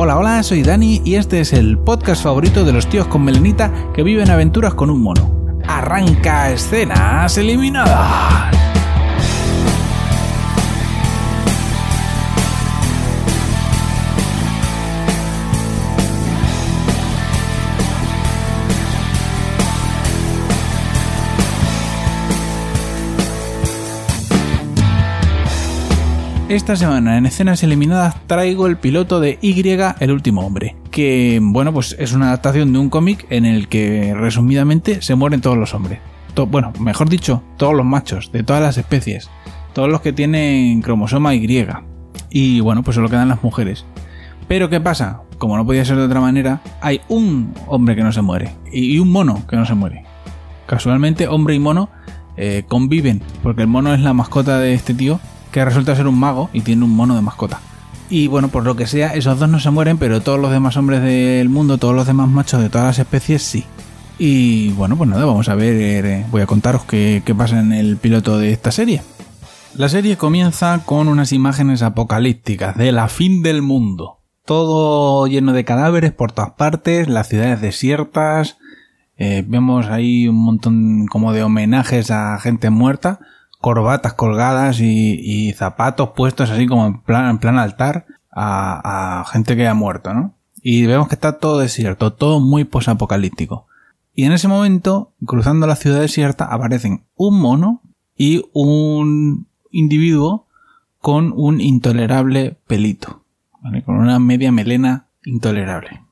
Hola, 0.00 0.16
hola, 0.16 0.44
soy 0.44 0.62
Dani 0.62 1.02
y 1.04 1.16
este 1.16 1.40
es 1.40 1.52
el 1.52 1.76
podcast 1.76 2.22
favorito 2.22 2.64
de 2.64 2.72
los 2.72 2.88
tíos 2.88 3.08
con 3.08 3.24
melenita 3.24 3.72
que 3.92 4.04
viven 4.04 4.30
aventuras 4.30 4.72
con 4.74 4.90
un 4.90 5.02
mono. 5.02 5.58
Arranca 5.66 6.52
escenas 6.52 7.36
eliminadas. 7.36 8.67
Esta 26.48 26.76
semana 26.76 27.18
en 27.18 27.26
escenas 27.26 27.62
eliminadas 27.62 28.26
traigo 28.26 28.68
el 28.68 28.78
piloto 28.78 29.20
de 29.20 29.38
Y, 29.42 29.68
el 29.68 30.10
último 30.10 30.46
hombre, 30.46 30.76
que 30.90 31.40
bueno, 31.42 31.74
pues 31.74 31.94
es 31.98 32.14
una 32.14 32.28
adaptación 32.28 32.72
de 32.72 32.78
un 32.78 32.88
cómic 32.88 33.26
en 33.28 33.44
el 33.44 33.68
que 33.68 34.14
resumidamente 34.14 35.02
se 35.02 35.14
mueren 35.14 35.42
todos 35.42 35.58
los 35.58 35.74
hombres. 35.74 35.98
bueno, 36.50 36.72
mejor 36.80 37.10
dicho, 37.10 37.42
todos 37.58 37.74
los 37.74 37.84
machos, 37.84 38.32
de 38.32 38.44
todas 38.44 38.62
las 38.62 38.78
especies, 38.78 39.28
todos 39.74 39.90
los 39.90 40.00
que 40.00 40.14
tienen 40.14 40.80
cromosoma 40.80 41.34
Y. 41.34 41.66
Y 42.30 42.60
bueno, 42.60 42.82
pues 42.82 42.94
solo 42.94 43.10
quedan 43.10 43.28
las 43.28 43.42
mujeres. 43.42 43.84
Pero 44.48 44.70
¿qué 44.70 44.80
pasa? 44.80 45.20
Como 45.36 45.54
no 45.54 45.66
podía 45.66 45.84
ser 45.84 45.98
de 45.98 46.04
otra 46.04 46.22
manera, 46.22 46.62
hay 46.80 47.02
un 47.10 47.52
hombre 47.66 47.94
que 47.94 48.02
no 48.02 48.10
se 48.10 48.22
muere 48.22 48.54
y 48.72 48.98
un 48.98 49.12
mono 49.12 49.46
que 49.46 49.56
no 49.56 49.66
se 49.66 49.74
muere. 49.74 50.04
Casualmente, 50.64 51.28
hombre 51.28 51.54
y 51.54 51.58
mono 51.58 51.90
eh, 52.38 52.64
conviven, 52.66 53.20
porque 53.42 53.60
el 53.60 53.68
mono 53.68 53.92
es 53.92 54.00
la 54.00 54.14
mascota 54.14 54.58
de 54.58 54.72
este 54.72 54.94
tío 54.94 55.20
que 55.58 55.64
resulta 55.64 55.96
ser 55.96 56.06
un 56.06 56.16
mago 56.16 56.50
y 56.52 56.60
tiene 56.60 56.84
un 56.84 56.94
mono 56.94 57.16
de 57.16 57.20
mascota. 57.20 57.60
Y 58.08 58.28
bueno, 58.28 58.46
por 58.46 58.64
lo 58.64 58.76
que 58.76 58.86
sea, 58.86 59.14
esos 59.14 59.40
dos 59.40 59.48
no 59.48 59.58
se 59.58 59.70
mueren, 59.70 59.98
pero 59.98 60.20
todos 60.20 60.38
los 60.38 60.52
demás 60.52 60.76
hombres 60.76 61.02
del 61.02 61.48
mundo, 61.48 61.78
todos 61.78 61.96
los 61.96 62.06
demás 62.06 62.28
machos 62.28 62.62
de 62.62 62.70
todas 62.70 62.86
las 62.86 62.98
especies, 63.00 63.42
sí. 63.42 63.64
Y 64.20 64.70
bueno, 64.74 64.96
pues 64.96 65.10
nada, 65.10 65.24
vamos 65.24 65.48
a 65.48 65.56
ver, 65.56 66.06
eh, 66.06 66.24
voy 66.30 66.42
a 66.42 66.46
contaros 66.46 66.84
qué, 66.84 67.22
pasa 67.36 67.58
en 67.58 67.72
el 67.72 67.96
piloto 67.96 68.38
de 68.38 68.52
esta 68.52 68.70
serie. 68.70 69.02
La 69.74 69.88
serie 69.88 70.16
comienza 70.16 70.80
con 70.84 71.08
unas 71.08 71.32
imágenes 71.32 71.82
apocalípticas 71.82 72.76
de 72.76 72.92
la 72.92 73.08
fin 73.08 73.42
del 73.42 73.60
mundo. 73.60 74.20
Todo 74.44 75.26
lleno 75.26 75.52
de 75.52 75.64
cadáveres 75.64 76.12
por 76.12 76.30
todas 76.30 76.52
partes, 76.52 77.08
las 77.08 77.28
ciudades 77.28 77.60
desiertas, 77.60 78.58
eh, 79.16 79.44
vemos 79.44 79.86
ahí 79.86 80.28
un 80.28 80.36
montón 80.36 81.06
como 81.08 81.32
de 81.32 81.42
homenajes 81.42 82.12
a 82.12 82.38
gente 82.38 82.70
muerta, 82.70 83.18
corbatas 83.60 84.14
colgadas 84.14 84.80
y, 84.80 85.52
zapatos 85.56 86.10
puestos 86.10 86.50
así 86.50 86.66
como 86.66 86.86
en 86.86 87.00
plan, 87.00 87.28
en 87.28 87.38
plan 87.38 87.58
altar 87.58 88.06
a, 88.30 89.24
gente 89.30 89.56
que 89.56 89.66
ha 89.66 89.74
muerto, 89.74 90.14
¿no? 90.14 90.34
Y 90.62 90.86
vemos 90.86 91.08
que 91.08 91.14
está 91.14 91.38
todo 91.38 91.58
desierto, 91.58 92.12
todo 92.12 92.40
muy 92.40 92.64
posapocalíptico. 92.64 93.66
Y 94.14 94.24
en 94.24 94.32
ese 94.32 94.48
momento, 94.48 95.12
cruzando 95.24 95.66
la 95.66 95.76
ciudad 95.76 96.00
desierta, 96.00 96.44
aparecen 96.44 97.04
un 97.16 97.40
mono 97.40 97.82
y 98.16 98.44
un 98.52 99.46
individuo 99.70 100.46
con 101.00 101.32
un 101.36 101.60
intolerable 101.60 102.58
pelito, 102.66 103.22
¿vale? 103.60 103.82
Con 103.82 103.96
una 103.96 104.18
media 104.18 104.50
melena 104.50 105.06
intolerable. 105.24 106.02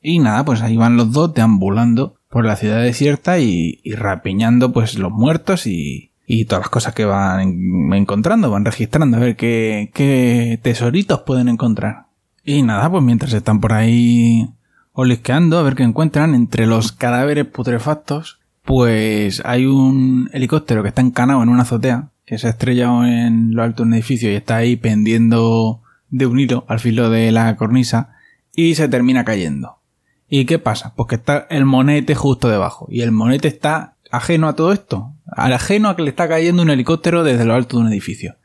Y 0.00 0.18
nada, 0.18 0.44
pues 0.44 0.62
ahí 0.62 0.76
van 0.76 0.96
los 0.96 1.12
dos 1.12 1.34
deambulando 1.34 2.16
por 2.28 2.44
la 2.44 2.56
ciudad 2.56 2.82
desierta 2.82 3.38
y, 3.38 3.80
y 3.82 3.94
rapiñando 3.94 4.72
pues 4.72 4.98
los 4.98 5.12
muertos 5.12 5.66
y, 5.66 6.12
y 6.26 6.44
todas 6.44 6.64
las 6.64 6.70
cosas 6.70 6.94
que 6.94 7.04
van 7.04 7.92
encontrando, 7.94 8.50
van 8.50 8.64
registrando, 8.64 9.16
a 9.16 9.20
ver 9.20 9.36
qué, 9.36 9.90
qué 9.94 10.58
tesoritos 10.62 11.20
pueden 11.20 11.48
encontrar. 11.48 12.06
Y 12.44 12.62
nada, 12.62 12.90
pues 12.90 13.02
mientras 13.02 13.32
están 13.32 13.60
por 13.60 13.72
ahí 13.72 14.48
olisqueando, 14.92 15.58
a 15.58 15.62
ver 15.62 15.74
qué 15.74 15.84
encuentran 15.84 16.34
entre 16.34 16.66
los 16.66 16.92
cadáveres 16.92 17.46
putrefactos, 17.46 18.40
pues 18.64 19.42
hay 19.44 19.66
un 19.66 20.28
helicóptero 20.32 20.82
que 20.82 20.88
está 20.88 21.02
encanado 21.02 21.42
en 21.42 21.48
una 21.48 21.62
azotea, 21.62 22.10
que 22.24 22.38
se 22.38 22.48
ha 22.48 22.50
estrellado 22.50 23.04
en 23.04 23.54
lo 23.54 23.62
alto 23.62 23.82
de 23.82 23.88
un 23.88 23.94
edificio 23.94 24.30
y 24.30 24.34
está 24.34 24.56
ahí 24.56 24.76
pendiendo 24.76 25.82
de 26.10 26.26
un 26.26 26.40
hilo 26.40 26.64
al 26.68 26.80
filo 26.80 27.10
de 27.10 27.30
la 27.30 27.54
cornisa 27.56 28.16
y 28.54 28.74
se 28.74 28.88
termina 28.88 29.24
cayendo. 29.24 29.78
¿Y 30.28 30.44
qué 30.44 30.58
pasa? 30.58 30.94
Pues 30.96 31.08
que 31.08 31.14
está 31.16 31.46
el 31.50 31.64
monete 31.64 32.16
justo 32.16 32.48
debajo 32.48 32.88
y 32.90 33.02
el 33.02 33.12
monete 33.12 33.46
está 33.48 33.95
ajeno 34.10 34.48
a 34.48 34.54
todo 34.54 34.72
esto, 34.72 35.14
al 35.26 35.52
ajeno 35.52 35.88
a 35.88 35.96
que 35.96 36.02
le 36.02 36.10
está 36.10 36.28
cayendo 36.28 36.62
un 36.62 36.70
helicóptero 36.70 37.24
desde 37.24 37.44
lo 37.44 37.54
alto 37.54 37.76
de 37.76 37.84
un 37.84 37.88
edificio. 37.88 38.36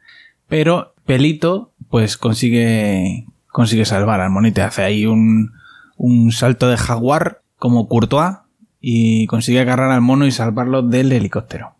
Pero 0.48 0.94
Pelito, 1.06 1.74
pues 1.90 2.18
consigue, 2.18 3.26
consigue 3.48 3.86
salvar 3.86 4.22
al 4.22 4.32
monete, 4.32 4.62
hace 4.62 4.84
ahí 4.84 5.06
un, 5.06 5.54
un 5.98 6.32
salto 6.32 6.70
de 6.70 6.78
jaguar 6.78 7.42
como 7.58 7.88
Courtois 7.88 8.38
y 8.80 9.28
consigue 9.28 9.60
agarrar 9.60 9.92
al 9.92 10.02
mono 10.02 10.26
y 10.26 10.32
salvarlo 10.32 10.82
del 10.82 11.12
helicóptero. 11.12 11.76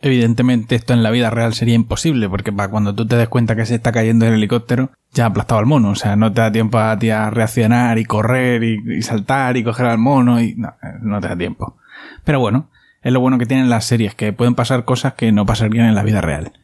Evidentemente 0.00 0.74
esto 0.74 0.92
en 0.92 1.02
la 1.02 1.10
vida 1.10 1.30
real 1.30 1.54
sería 1.54 1.74
imposible, 1.74 2.28
porque 2.28 2.52
para 2.52 2.70
cuando 2.70 2.94
tú 2.94 3.06
te 3.06 3.16
des 3.16 3.28
cuenta 3.28 3.56
que 3.56 3.66
se 3.66 3.76
está 3.76 3.92
cayendo 3.92 4.26
el 4.26 4.34
helicóptero, 4.34 4.90
ya 5.12 5.24
ha 5.24 5.28
aplastado 5.28 5.58
al 5.58 5.66
mono, 5.66 5.90
o 5.90 5.94
sea, 5.94 6.16
no 6.16 6.32
te 6.32 6.42
da 6.42 6.52
tiempo 6.52 6.78
a 6.78 6.98
ti 6.98 7.10
a 7.10 7.30
reaccionar 7.30 7.98
y 7.98 8.04
correr 8.04 8.62
y, 8.62 9.02
saltar 9.02 9.56
y 9.56 9.64
coger 9.64 9.86
al 9.86 9.98
mono 9.98 10.40
y 10.40 10.54
no, 10.54 10.74
no 11.00 11.20
te 11.20 11.28
da 11.28 11.36
tiempo. 11.36 11.76
Pero 12.24 12.40
bueno, 12.40 12.68
es 13.06 13.12
lo 13.12 13.20
bueno 13.20 13.38
que 13.38 13.46
tienen 13.46 13.70
las 13.70 13.84
series, 13.84 14.16
que 14.16 14.32
pueden 14.32 14.56
pasar 14.56 14.84
cosas 14.84 15.14
que 15.14 15.30
no 15.30 15.46
pasarían 15.46 15.86
en 15.86 15.94
la 15.94 16.02
vida 16.02 16.20
real. 16.22 16.54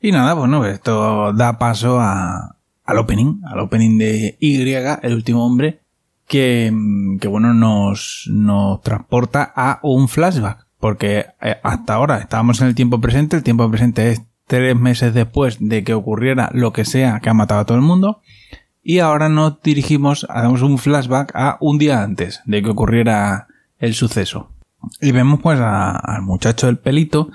Y 0.00 0.12
nada, 0.12 0.34
bueno, 0.34 0.58
pues 0.58 0.74
esto 0.74 1.32
da 1.32 1.58
paso 1.58 1.98
a, 1.98 2.54
al 2.84 2.98
opening, 2.98 3.40
al 3.44 3.58
opening 3.58 3.98
de 3.98 4.36
Y, 4.38 4.62
el 4.62 5.12
último 5.12 5.44
hombre, 5.44 5.80
que, 6.28 6.72
que 7.20 7.26
bueno, 7.26 7.52
nos, 7.52 8.30
nos 8.30 8.80
transporta 8.82 9.52
a 9.56 9.80
un 9.82 10.06
flashback. 10.06 10.68
Porque 10.78 11.26
eh, 11.42 11.56
hasta 11.64 11.94
ahora 11.94 12.18
estábamos 12.18 12.60
en 12.60 12.68
el 12.68 12.76
tiempo 12.76 13.00
presente, 13.00 13.34
el 13.34 13.42
tiempo 13.42 13.68
presente 13.68 14.12
es 14.12 14.22
tres 14.46 14.76
meses 14.76 15.12
después 15.14 15.56
de 15.58 15.82
que 15.82 15.94
ocurriera 15.94 16.48
lo 16.52 16.72
que 16.72 16.84
sea 16.84 17.18
que 17.18 17.28
ha 17.28 17.34
matado 17.34 17.62
a 17.62 17.64
todo 17.64 17.76
el 17.76 17.82
mundo. 17.82 18.20
Y 18.84 19.00
ahora 19.00 19.28
nos 19.28 19.60
dirigimos, 19.62 20.28
hacemos 20.30 20.62
un 20.62 20.78
flashback 20.78 21.32
a 21.34 21.58
un 21.60 21.76
día 21.76 22.04
antes 22.04 22.40
de 22.44 22.62
que 22.62 22.70
ocurriera 22.70 23.48
el 23.80 23.94
suceso. 23.94 24.52
Y 25.00 25.12
vemos 25.12 25.40
pues 25.40 25.60
al 25.60 26.22
muchacho 26.22 26.66
del 26.66 26.78
pelito, 26.78 27.30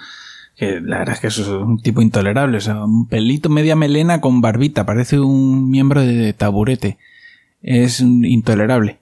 que 0.55 0.79
la 0.81 0.99
verdad 0.99 1.15
es 1.15 1.21
que 1.21 1.27
eso 1.27 1.41
es 1.41 1.47
un 1.49 1.81
tipo 1.81 2.01
intolerable, 2.01 2.57
o 2.57 2.61
sea, 2.61 2.83
un 2.83 3.07
pelito 3.07 3.49
media 3.49 3.75
melena 3.75 4.21
con 4.21 4.41
barbita, 4.41 4.85
parece 4.85 5.19
un 5.19 5.69
miembro 5.69 6.01
de 6.01 6.33
taburete. 6.33 6.97
Es 7.61 8.01
intolerable. 8.01 8.99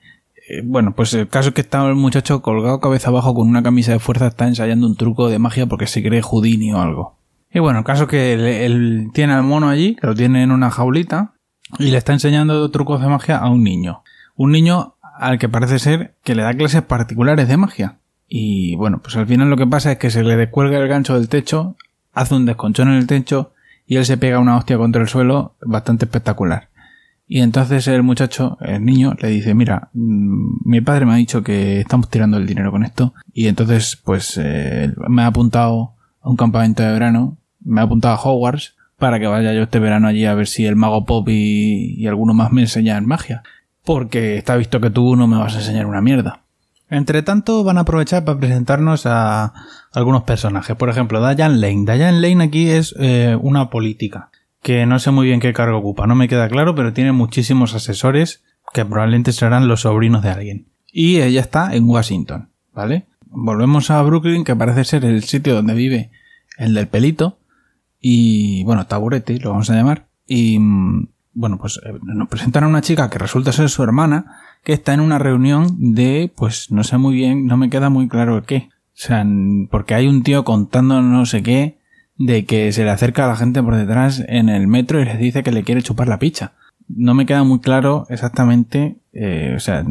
Eh, 0.50 0.62
bueno, 0.64 0.94
pues 0.96 1.14
el 1.14 1.28
caso 1.28 1.50
es 1.50 1.56
que 1.56 1.62
está 1.62 1.88
el 1.88 1.96
muchacho 1.96 2.42
colgado 2.42 2.80
cabeza 2.80 3.10
abajo 3.10 3.34
con 3.34 3.48
una 3.48 3.64
camisa 3.64 3.92
de 3.94 4.00
fuerza, 4.00 4.28
está 4.28 4.48
ensayando 4.48 4.88
un 4.88 4.96
truco 4.96 5.30
de 5.30 5.40
magia 5.40 5.66
porque 5.66 5.88
se 5.88 6.04
cree 6.04 6.22
Houdini 6.22 6.74
o 6.74 6.82
algo. 6.82 7.18
Y 7.54 7.60
bueno, 7.60 7.80
el 7.80 7.86
caso 7.86 8.04
es 8.04 8.10
que 8.10 8.34
él, 8.66 9.10
tiene 9.14 9.34
al 9.34 9.44
mono 9.44 9.70
allí, 9.70 9.96
que 9.96 10.08
lo 10.08 10.16
tiene 10.16 10.44
en 10.44 10.52
una 10.52 10.70
jaulita, 10.70 11.34
y 11.80 11.92
le 11.92 11.98
está 11.98 12.14
enseñando 12.14 12.70
trucos 12.72 13.02
de 13.02 13.08
magia 13.08 13.38
a 13.38 13.50
un 13.50 13.64
niño. 13.64 14.04
Un 14.36 14.52
niño 14.52 14.96
al 15.18 15.38
que 15.38 15.50
parece 15.50 15.80
ser 15.80 16.16
que 16.24 16.36
le 16.36 16.44
da 16.44 16.54
clases 16.54 16.82
particulares 16.82 17.48
de 17.48 17.58
magia. 17.58 17.98
Y 18.34 18.76
bueno, 18.78 19.02
pues 19.04 19.18
al 19.18 19.28
final 19.28 19.50
lo 19.50 19.58
que 19.58 19.68
pasa 19.68 19.92
es 19.92 19.98
que 19.98 20.10
se 20.10 20.24
le 20.24 20.38
descuelga 20.38 20.78
el 20.78 20.88
gancho 20.88 21.16
del 21.16 21.28
techo, 21.28 21.76
hace 22.14 22.34
un 22.34 22.46
desconchón 22.46 22.88
en 22.88 22.94
el 22.94 23.06
techo 23.06 23.52
y 23.86 23.98
él 23.98 24.06
se 24.06 24.16
pega 24.16 24.40
una 24.40 24.56
hostia 24.56 24.78
contra 24.78 25.02
el 25.02 25.10
suelo 25.10 25.56
bastante 25.62 26.06
espectacular. 26.06 26.70
Y 27.28 27.42
entonces 27.42 27.90
el 27.90 28.04
muchacho, 28.04 28.58
el 28.62 28.86
niño, 28.86 29.18
le 29.20 29.28
dice, 29.28 29.54
mira, 29.54 29.90
mm, 29.92 30.60
mi 30.64 30.80
padre 30.80 31.06
me 31.06 31.12
ha 31.12 31.18
dicho 31.18 31.44
que 31.44 31.82
estamos 31.82 32.10
tirando 32.10 32.38
el 32.38 32.48
dinero 32.48 32.72
con 32.72 32.86
esto. 32.86 33.14
Y 33.34 33.48
entonces, 33.48 34.00
pues, 34.02 34.40
eh, 34.42 34.94
me 35.10 35.24
ha 35.24 35.28
apuntado 35.28 35.96
a 36.22 36.30
un 36.30 36.38
campamento 36.38 36.84
de 36.84 36.94
verano, 36.94 37.38
me 37.60 37.82
ha 37.82 37.84
apuntado 37.84 38.16
a 38.16 38.22
Hogwarts 38.22 38.76
para 38.98 39.20
que 39.20 39.28
vaya 39.28 39.52
yo 39.54 39.64
este 39.64 39.80
verano 39.80 40.08
allí 40.08 40.24
a 40.24 40.36
ver 40.36 40.48
si 40.48 40.66
el 40.66 40.78
mago 40.78 41.04
Pop 41.06 41.28
y, 41.28 41.96
y 41.98 42.08
alguno 42.08 42.34
más 42.34 42.54
me 42.54 42.62
enseñan 42.62 43.06
magia. 43.06 43.44
Porque 43.84 44.38
está 44.38 44.56
visto 44.56 44.80
que 44.80 44.90
tú 44.90 45.18
no 45.18 45.28
me 45.28 45.38
vas 45.38 45.54
a 45.56 45.60
enseñar 45.60 45.86
una 45.86 46.02
mierda. 46.02 46.41
Entre 46.92 47.24
tanto, 47.24 47.64
van 47.64 47.78
a 47.78 47.82
aprovechar 47.82 48.26
para 48.26 48.38
presentarnos 48.38 49.06
a 49.06 49.54
algunos 49.94 50.24
personajes. 50.24 50.76
Por 50.76 50.90
ejemplo, 50.90 51.26
Diane 51.34 51.58
Lane. 51.58 51.86
Diane 51.86 52.20
Lane 52.20 52.44
aquí 52.44 52.70
es 52.70 52.94
eh, 53.00 53.38
una 53.42 53.70
política, 53.70 54.30
que 54.62 54.86
no 54.86 55.00
sé 55.00 55.10
muy 55.12 55.26
bien 55.26 55.40
qué 55.40 55.54
cargo 55.54 55.78
ocupa, 55.78 56.06
no 56.06 56.16
me 56.16 56.28
queda 56.28 56.50
claro, 56.50 56.76
pero 56.76 56.92
tiene 56.92 57.14
muchísimos 57.14 57.74
asesores 57.76 58.44
que 58.74 58.84
probablemente 58.84 59.32
serán 59.32 59.70
los 59.70 59.82
sobrinos 59.82 60.22
de 60.22 60.30
alguien. 60.32 60.68
Y 60.92 61.22
ella 61.22 61.40
está 61.40 61.74
en 61.74 61.88
Washington, 61.88 62.50
¿vale? 62.74 63.08
Volvemos 63.26 63.90
a 63.90 64.02
Brooklyn, 64.02 64.44
que 64.44 64.58
parece 64.58 64.84
ser 64.84 65.06
el 65.06 65.24
sitio 65.24 65.56
donde 65.56 65.74
vive 65.74 66.12
el 66.58 66.74
del 66.74 66.90
pelito. 66.90 67.40
Y, 68.02 68.66
bueno, 68.66 68.86
taburete, 68.88 69.40
lo 69.40 69.52
vamos 69.52 69.70
a 69.70 69.76
llamar. 69.76 70.08
Y, 70.28 70.60
mm, 70.60 71.08
bueno, 71.34 71.58
pues 71.58 71.80
eh, 71.86 71.94
nos 72.04 72.28
presentan 72.28 72.66
a 72.66 72.68
una 72.68 72.82
chica 72.82 73.10
que 73.10 73.18
resulta 73.18 73.54
ser 73.54 73.70
su 73.70 73.82
hermana, 73.82 74.42
que 74.64 74.74
está 74.74 74.94
en 74.94 75.00
una 75.00 75.18
reunión 75.18 75.94
de, 75.94 76.32
pues 76.36 76.72
no 76.72 76.84
sé 76.84 76.98
muy 76.98 77.16
bien, 77.16 77.48
no 77.48 77.58
me 77.58 77.70
queda 77.70 77.90
muy 77.90 78.08
claro 78.08 78.44
qué. 78.44 78.70
O 78.94 79.04
sea, 79.04 79.26
porque 79.70 79.96
hay 79.96 80.08
un 80.08 80.24
tío 80.24 80.44
contando 80.44 81.02
no 81.02 81.26
sé 81.26 81.42
qué 81.44 81.78
de 82.18 82.46
que 82.46 82.72
se 82.72 82.84
le 82.84 82.92
acerca 82.92 83.26
a 83.26 83.30
la 83.30 83.36
gente 83.36 83.64
por 83.64 83.76
detrás 83.76 84.24
en 84.28 84.50
el 84.50 84.68
metro 84.68 85.02
y 85.02 85.06
les 85.06 85.18
dice 85.18 85.44
que 85.44 85.52
le 85.52 85.64
quiere 85.64 85.82
chupar 85.82 86.08
la 86.08 86.20
picha. 86.20 86.54
No 86.88 87.14
me 87.14 87.26
queda 87.26 87.44
muy 87.44 87.60
claro 87.60 88.06
exactamente 88.10 89.02
eh, 89.14 89.54
o 89.58 89.60
sea, 89.60 89.84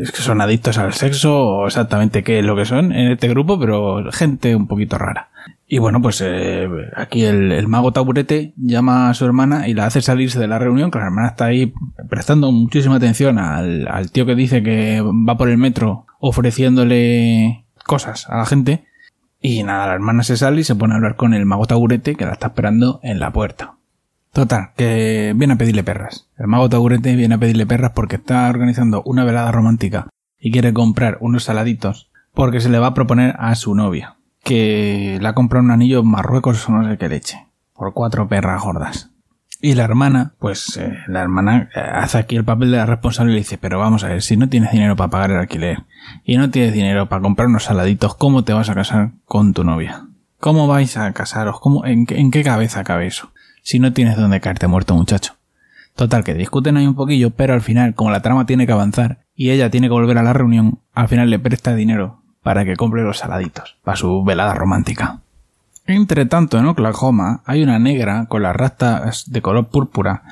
es 0.00 0.12
que 0.12 0.22
son 0.22 0.40
adictos 0.40 0.78
al 0.78 0.94
sexo 0.94 1.36
o 1.46 1.66
exactamente 1.66 2.22
qué 2.22 2.38
es 2.38 2.44
lo 2.44 2.56
que 2.56 2.64
son 2.64 2.92
en 2.92 3.12
este 3.12 3.28
grupo, 3.28 3.58
pero 3.58 4.10
gente 4.12 4.56
un 4.56 4.66
poquito 4.66 4.96
rara. 4.96 5.29
Y 5.66 5.78
bueno, 5.78 6.02
pues 6.02 6.20
eh, 6.24 6.68
aquí 6.96 7.24
el, 7.24 7.66
mago 7.68 7.92
taburete 7.92 8.52
llama 8.56 9.10
a 9.10 9.14
su 9.14 9.24
hermana 9.24 9.68
y 9.68 9.74
la 9.74 9.86
hace 9.86 10.02
salirse 10.02 10.38
de 10.38 10.48
la 10.48 10.58
reunión, 10.58 10.90
que 10.90 10.98
la 10.98 11.06
hermana 11.06 11.28
está 11.28 11.46
ahí 11.46 11.72
prestando 12.08 12.50
muchísima 12.50 12.96
atención 12.96 13.38
al, 13.38 13.86
al 13.88 14.10
tío 14.10 14.26
que 14.26 14.34
dice 14.34 14.62
que 14.62 15.00
va 15.00 15.36
por 15.36 15.48
el 15.48 15.58
metro 15.58 16.06
ofreciéndole 16.18 17.64
cosas 17.86 18.28
a 18.28 18.36
la 18.36 18.46
gente. 18.46 18.84
Y 19.40 19.62
nada, 19.62 19.86
la 19.86 19.94
hermana 19.94 20.22
se 20.22 20.36
sale 20.36 20.60
y 20.60 20.64
se 20.64 20.74
pone 20.74 20.92
a 20.92 20.96
hablar 20.96 21.16
con 21.16 21.34
el 21.34 21.46
mago 21.46 21.66
taburete 21.66 22.14
que 22.14 22.26
la 22.26 22.32
está 22.32 22.48
esperando 22.48 23.00
en 23.02 23.20
la 23.20 23.32
puerta. 23.32 23.76
Total, 24.32 24.70
que 24.76 25.32
viene 25.34 25.54
a 25.54 25.56
pedirle 25.56 25.82
perras. 25.82 26.28
El 26.38 26.46
mago 26.46 26.68
taburete 26.68 27.16
viene 27.16 27.34
a 27.34 27.38
pedirle 27.38 27.66
perras 27.66 27.92
porque 27.94 28.16
está 28.16 28.48
organizando 28.48 29.02
una 29.04 29.24
velada 29.24 29.50
romántica 29.50 30.08
y 30.38 30.52
quiere 30.52 30.72
comprar 30.72 31.18
unos 31.20 31.44
saladitos 31.44 32.10
porque 32.32 32.60
se 32.60 32.68
le 32.68 32.78
va 32.78 32.88
a 32.88 32.94
proponer 32.94 33.34
a 33.38 33.54
su 33.56 33.74
novia, 33.74 34.16
que 34.42 35.18
la 35.20 35.34
compra 35.34 35.60
un 35.60 35.70
anillo 35.70 36.02
Marruecos 36.02 36.68
o 36.68 36.72
no 36.72 36.88
sé 36.88 36.98
qué 36.98 37.08
leche, 37.08 37.46
por 37.74 37.92
cuatro 37.92 38.28
perras 38.28 38.62
gordas. 38.62 39.10
Y 39.62 39.74
la 39.74 39.84
hermana, 39.84 40.32
pues 40.38 40.76
eh, 40.78 40.96
la 41.06 41.20
hermana 41.20 41.68
eh, 41.74 41.80
hace 41.80 42.16
aquí 42.16 42.36
el 42.36 42.44
papel 42.44 42.70
de 42.70 42.78
la 42.78 42.86
responsable 42.86 43.32
y 43.32 43.34
le 43.34 43.40
dice, 43.40 43.58
pero 43.58 43.78
vamos 43.78 44.04
a 44.04 44.08
ver, 44.08 44.22
si 44.22 44.36
no 44.36 44.48
tienes 44.48 44.72
dinero 44.72 44.96
para 44.96 45.10
pagar 45.10 45.32
el 45.32 45.36
alquiler 45.36 45.84
y 46.24 46.38
no 46.38 46.50
tienes 46.50 46.72
dinero 46.72 47.08
para 47.10 47.20
comprar 47.20 47.48
unos 47.48 47.64
saladitos, 47.64 48.14
¿cómo 48.14 48.42
te 48.42 48.54
vas 48.54 48.70
a 48.70 48.74
casar 48.74 49.12
con 49.26 49.52
tu 49.52 49.62
novia? 49.62 50.06
¿Cómo 50.38 50.66
vais 50.66 50.96
a 50.96 51.12
casaros? 51.12 51.60
¿Cómo, 51.60 51.84
en, 51.84 52.06
en 52.08 52.30
qué 52.30 52.42
cabeza 52.42 52.84
cabe 52.84 53.06
eso? 53.06 53.30
si 53.62 53.78
no 53.78 53.92
tienes 53.92 54.16
donde 54.16 54.40
caerte 54.40 54.66
muerto, 54.66 54.94
muchacho. 54.94 55.34
Total, 55.96 56.24
que 56.24 56.34
discuten 56.34 56.76
ahí 56.76 56.86
un 56.86 56.94
poquillo, 56.94 57.30
pero 57.30 57.52
al 57.52 57.60
final, 57.60 57.94
como 57.94 58.10
la 58.10 58.22
trama 58.22 58.46
tiene 58.46 58.66
que 58.66 58.72
avanzar 58.72 59.26
y 59.34 59.50
ella 59.50 59.70
tiene 59.70 59.88
que 59.88 59.92
volver 59.92 60.18
a 60.18 60.22
la 60.22 60.32
reunión, 60.32 60.80
al 60.92 61.08
final 61.08 61.30
le 61.30 61.38
presta 61.38 61.74
dinero 61.74 62.19
para 62.42 62.64
que 62.64 62.76
compre 62.76 63.02
los 63.02 63.18
saladitos, 63.18 63.76
para 63.84 63.96
su 63.96 64.24
velada 64.24 64.54
romántica. 64.54 65.20
Entre 65.86 66.26
tanto, 66.26 66.58
en 66.58 66.66
Oklahoma 66.66 67.42
hay 67.46 67.62
una 67.62 67.78
negra 67.78 68.26
con 68.26 68.42
las 68.42 68.54
rastas 68.54 69.30
de 69.30 69.42
color 69.42 69.68
púrpura 69.68 70.22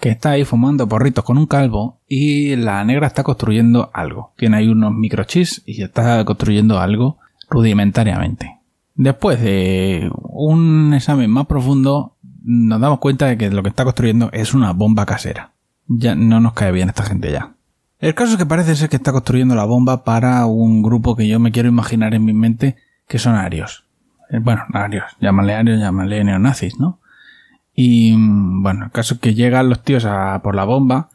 que 0.00 0.10
está 0.10 0.30
ahí 0.30 0.44
fumando 0.44 0.88
porritos 0.88 1.24
con 1.24 1.38
un 1.38 1.46
calvo 1.46 2.00
y 2.06 2.56
la 2.56 2.84
negra 2.84 3.06
está 3.06 3.22
construyendo 3.22 3.90
algo. 3.94 4.32
Tiene 4.36 4.58
ahí 4.58 4.68
unos 4.68 4.92
microchips 4.92 5.62
y 5.64 5.82
está 5.82 6.24
construyendo 6.24 6.78
algo 6.78 7.18
rudimentariamente. 7.48 8.58
Después 8.94 9.40
de 9.40 10.10
un 10.22 10.92
examen 10.94 11.30
más 11.30 11.46
profundo, 11.46 12.16
nos 12.42 12.80
damos 12.80 12.98
cuenta 12.98 13.26
de 13.26 13.36
que 13.36 13.50
lo 13.50 13.62
que 13.62 13.68
está 13.68 13.84
construyendo 13.84 14.30
es 14.32 14.54
una 14.54 14.72
bomba 14.72 15.06
casera. 15.06 15.52
Ya 15.86 16.14
no 16.14 16.40
nos 16.40 16.52
cae 16.54 16.72
bien 16.72 16.88
esta 16.88 17.04
gente 17.04 17.30
ya. 17.30 17.55
El 17.98 18.14
caso 18.14 18.32
es 18.32 18.38
que 18.38 18.46
parece 18.46 18.76
ser 18.76 18.90
que 18.90 18.96
está 18.96 19.12
construyendo 19.12 19.54
la 19.54 19.64
bomba 19.64 20.04
para 20.04 20.44
un 20.46 20.82
grupo 20.82 21.16
que 21.16 21.26
yo 21.26 21.40
me 21.40 21.50
quiero 21.50 21.68
imaginar 21.68 22.14
en 22.14 22.24
mi 22.24 22.34
mente 22.34 22.76
que 23.08 23.18
son 23.18 23.34
arios. 23.34 23.84
Eh, 24.30 24.38
bueno, 24.38 24.62
arios, 24.74 25.04
llámale 25.20 25.54
arios, 25.54 25.80
llámale 25.80 26.22
neonazis, 26.22 26.78
¿no? 26.78 27.00
Y 27.74 28.12
mm, 28.16 28.62
bueno, 28.62 28.86
el 28.86 28.90
caso 28.90 29.14
es 29.14 29.20
que 29.20 29.34
llegan 29.34 29.70
los 29.70 29.82
tíos 29.82 30.04
a 30.04 30.40
por 30.42 30.54
la 30.54 30.64
bomba 30.64 31.08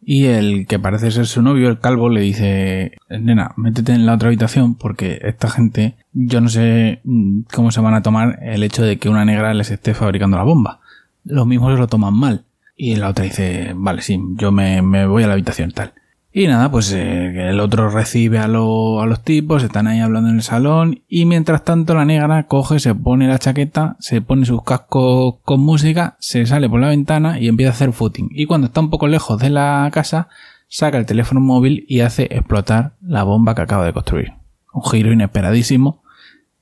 y 0.00 0.26
el 0.26 0.66
que 0.68 0.78
parece 0.78 1.10
ser 1.10 1.26
su 1.26 1.42
novio, 1.42 1.68
el 1.68 1.80
calvo, 1.80 2.08
le 2.08 2.20
dice, 2.20 2.92
nena, 3.10 3.52
métete 3.56 3.92
en 3.92 4.06
la 4.06 4.14
otra 4.14 4.28
habitación 4.28 4.76
porque 4.76 5.18
esta 5.22 5.50
gente, 5.50 5.96
yo 6.12 6.40
no 6.40 6.48
sé 6.48 7.00
mm, 7.02 7.42
cómo 7.52 7.72
se 7.72 7.80
van 7.80 7.94
a 7.94 8.02
tomar 8.02 8.38
el 8.42 8.62
hecho 8.62 8.84
de 8.84 8.98
que 8.98 9.08
una 9.08 9.24
negra 9.24 9.54
les 9.54 9.72
esté 9.72 9.92
fabricando 9.92 10.36
la 10.36 10.44
bomba. 10.44 10.80
Los 11.24 11.46
mismos 11.48 11.74
se 11.74 11.80
lo 11.80 11.88
toman 11.88 12.14
mal. 12.14 12.44
Y 12.76 12.94
la 12.94 13.08
otra 13.08 13.24
dice, 13.24 13.72
vale, 13.74 14.02
sí, 14.02 14.20
yo 14.36 14.52
me, 14.52 14.82
me 14.82 15.04
voy 15.06 15.24
a 15.24 15.26
la 15.26 15.32
habitación 15.32 15.72
tal. 15.72 15.94
Y 16.38 16.46
nada, 16.46 16.70
pues 16.70 16.92
eh, 16.92 17.50
el 17.50 17.58
otro 17.58 17.90
recibe 17.90 18.38
a, 18.38 18.44
a, 18.44 18.46
los 18.46 19.24
tipos, 19.24 19.64
están 19.64 19.88
ahí 19.88 19.98
hablando 19.98 20.30
en 20.30 20.36
el 20.36 20.42
salón 20.44 21.02
y 21.08 21.24
mientras 21.24 21.64
tanto 21.64 21.96
la 21.96 22.04
negra 22.04 22.46
coge, 22.46 22.78
se 22.78 22.94
pone 22.94 23.26
la 23.26 23.40
chaqueta, 23.40 23.96
se 23.98 24.22
pone 24.22 24.46
sus 24.46 24.62
cascos 24.62 25.38
con 25.42 25.58
música, 25.58 26.16
se 26.20 26.46
sale 26.46 26.68
por 26.68 26.78
la 26.78 26.90
ventana 26.90 27.40
y 27.40 27.48
empieza 27.48 27.72
a 27.72 27.74
hacer 27.74 27.92
footing. 27.92 28.28
Y 28.30 28.46
cuando 28.46 28.68
está 28.68 28.78
un 28.78 28.88
poco 28.88 29.08
lejos 29.08 29.40
de 29.40 29.50
la 29.50 29.90
casa, 29.92 30.28
saca 30.68 30.96
el 30.96 31.06
teléfono 31.06 31.40
móvil 31.40 31.84
y 31.88 32.02
hace 32.02 32.28
explotar 32.30 32.94
la 33.02 33.24
bomba 33.24 33.56
que 33.56 33.62
acaba 33.62 33.84
de 33.84 33.92
construir. 33.92 34.34
Un 34.72 34.88
giro 34.88 35.12
inesperadísimo 35.12 36.04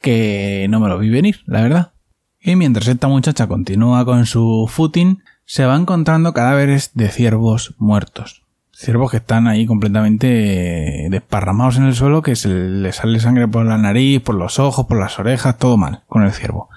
que 0.00 0.67
no 0.70 0.81
me 0.81 0.88
lo 0.88 0.99
vi 0.99 1.11
venir, 1.11 1.40
la 1.44 1.61
verdad. 1.61 1.93
Y 2.40 2.56
mientras 2.56 2.88
esta 2.88 3.08
muchacha 3.08 3.46
continúa 3.46 4.06
con 4.06 4.25
su 4.25 4.70
footing, 4.70 5.23
se 5.44 5.67
va 5.67 5.76
encontrando 5.76 6.32
cadáveres 6.32 6.93
de 6.94 7.11
ciervos 7.11 7.75
muertos 7.76 8.45
ciervos 8.76 9.11
que 9.11 9.17
están 9.17 9.49
ahí 9.49 9.64
completamente 9.64 11.08
desparramados 11.11 11.78
en 11.78 11.84
el 11.84 11.94
suelo, 11.94 12.20
que 12.20 12.37
se 12.37 12.49
le 12.49 12.93
sale 12.93 13.20
sangre 13.20 13.49
por 13.49 13.64
la 13.64 13.78
nariz, 13.78 14.20
por 14.20 14.34
los 14.34 14.58
ojos, 14.58 14.87
por 14.87 14.99
las 14.99 15.19
orejas, 15.19 15.56
todo 15.56 15.78
mal 15.78 16.02
con 16.08 16.25
el 16.25 16.32
ciervo. 16.32 16.69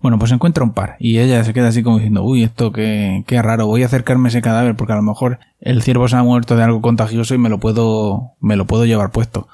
Bueno, 0.00 0.20
pues 0.20 0.30
encuentra 0.30 0.62
un 0.62 0.72
par 0.72 0.96
y 1.00 1.18
ella 1.18 1.42
se 1.42 1.52
queda 1.52 1.68
así 1.68 1.82
como 1.82 1.96
diciendo, 1.96 2.22
uy, 2.22 2.44
esto 2.44 2.70
qué, 2.70 3.24
qué 3.26 3.42
raro, 3.42 3.66
voy 3.66 3.82
a 3.82 3.86
acercarme 3.86 4.28
a 4.28 4.30
ese 4.30 4.40
cadáver 4.40 4.76
porque 4.76 4.92
a 4.92 4.96
lo 4.96 5.02
mejor 5.02 5.40
el 5.58 5.82
ciervo 5.82 6.06
se 6.06 6.14
ha 6.14 6.22
muerto 6.22 6.54
de 6.54 6.62
algo 6.62 6.80
contagioso 6.80 7.34
y 7.34 7.38
me 7.38 7.48
lo 7.48 7.58
puedo, 7.58 8.34
me 8.40 8.54
lo 8.54 8.66
puedo 8.66 8.84
llevar 8.84 9.10
puesto. 9.10 9.48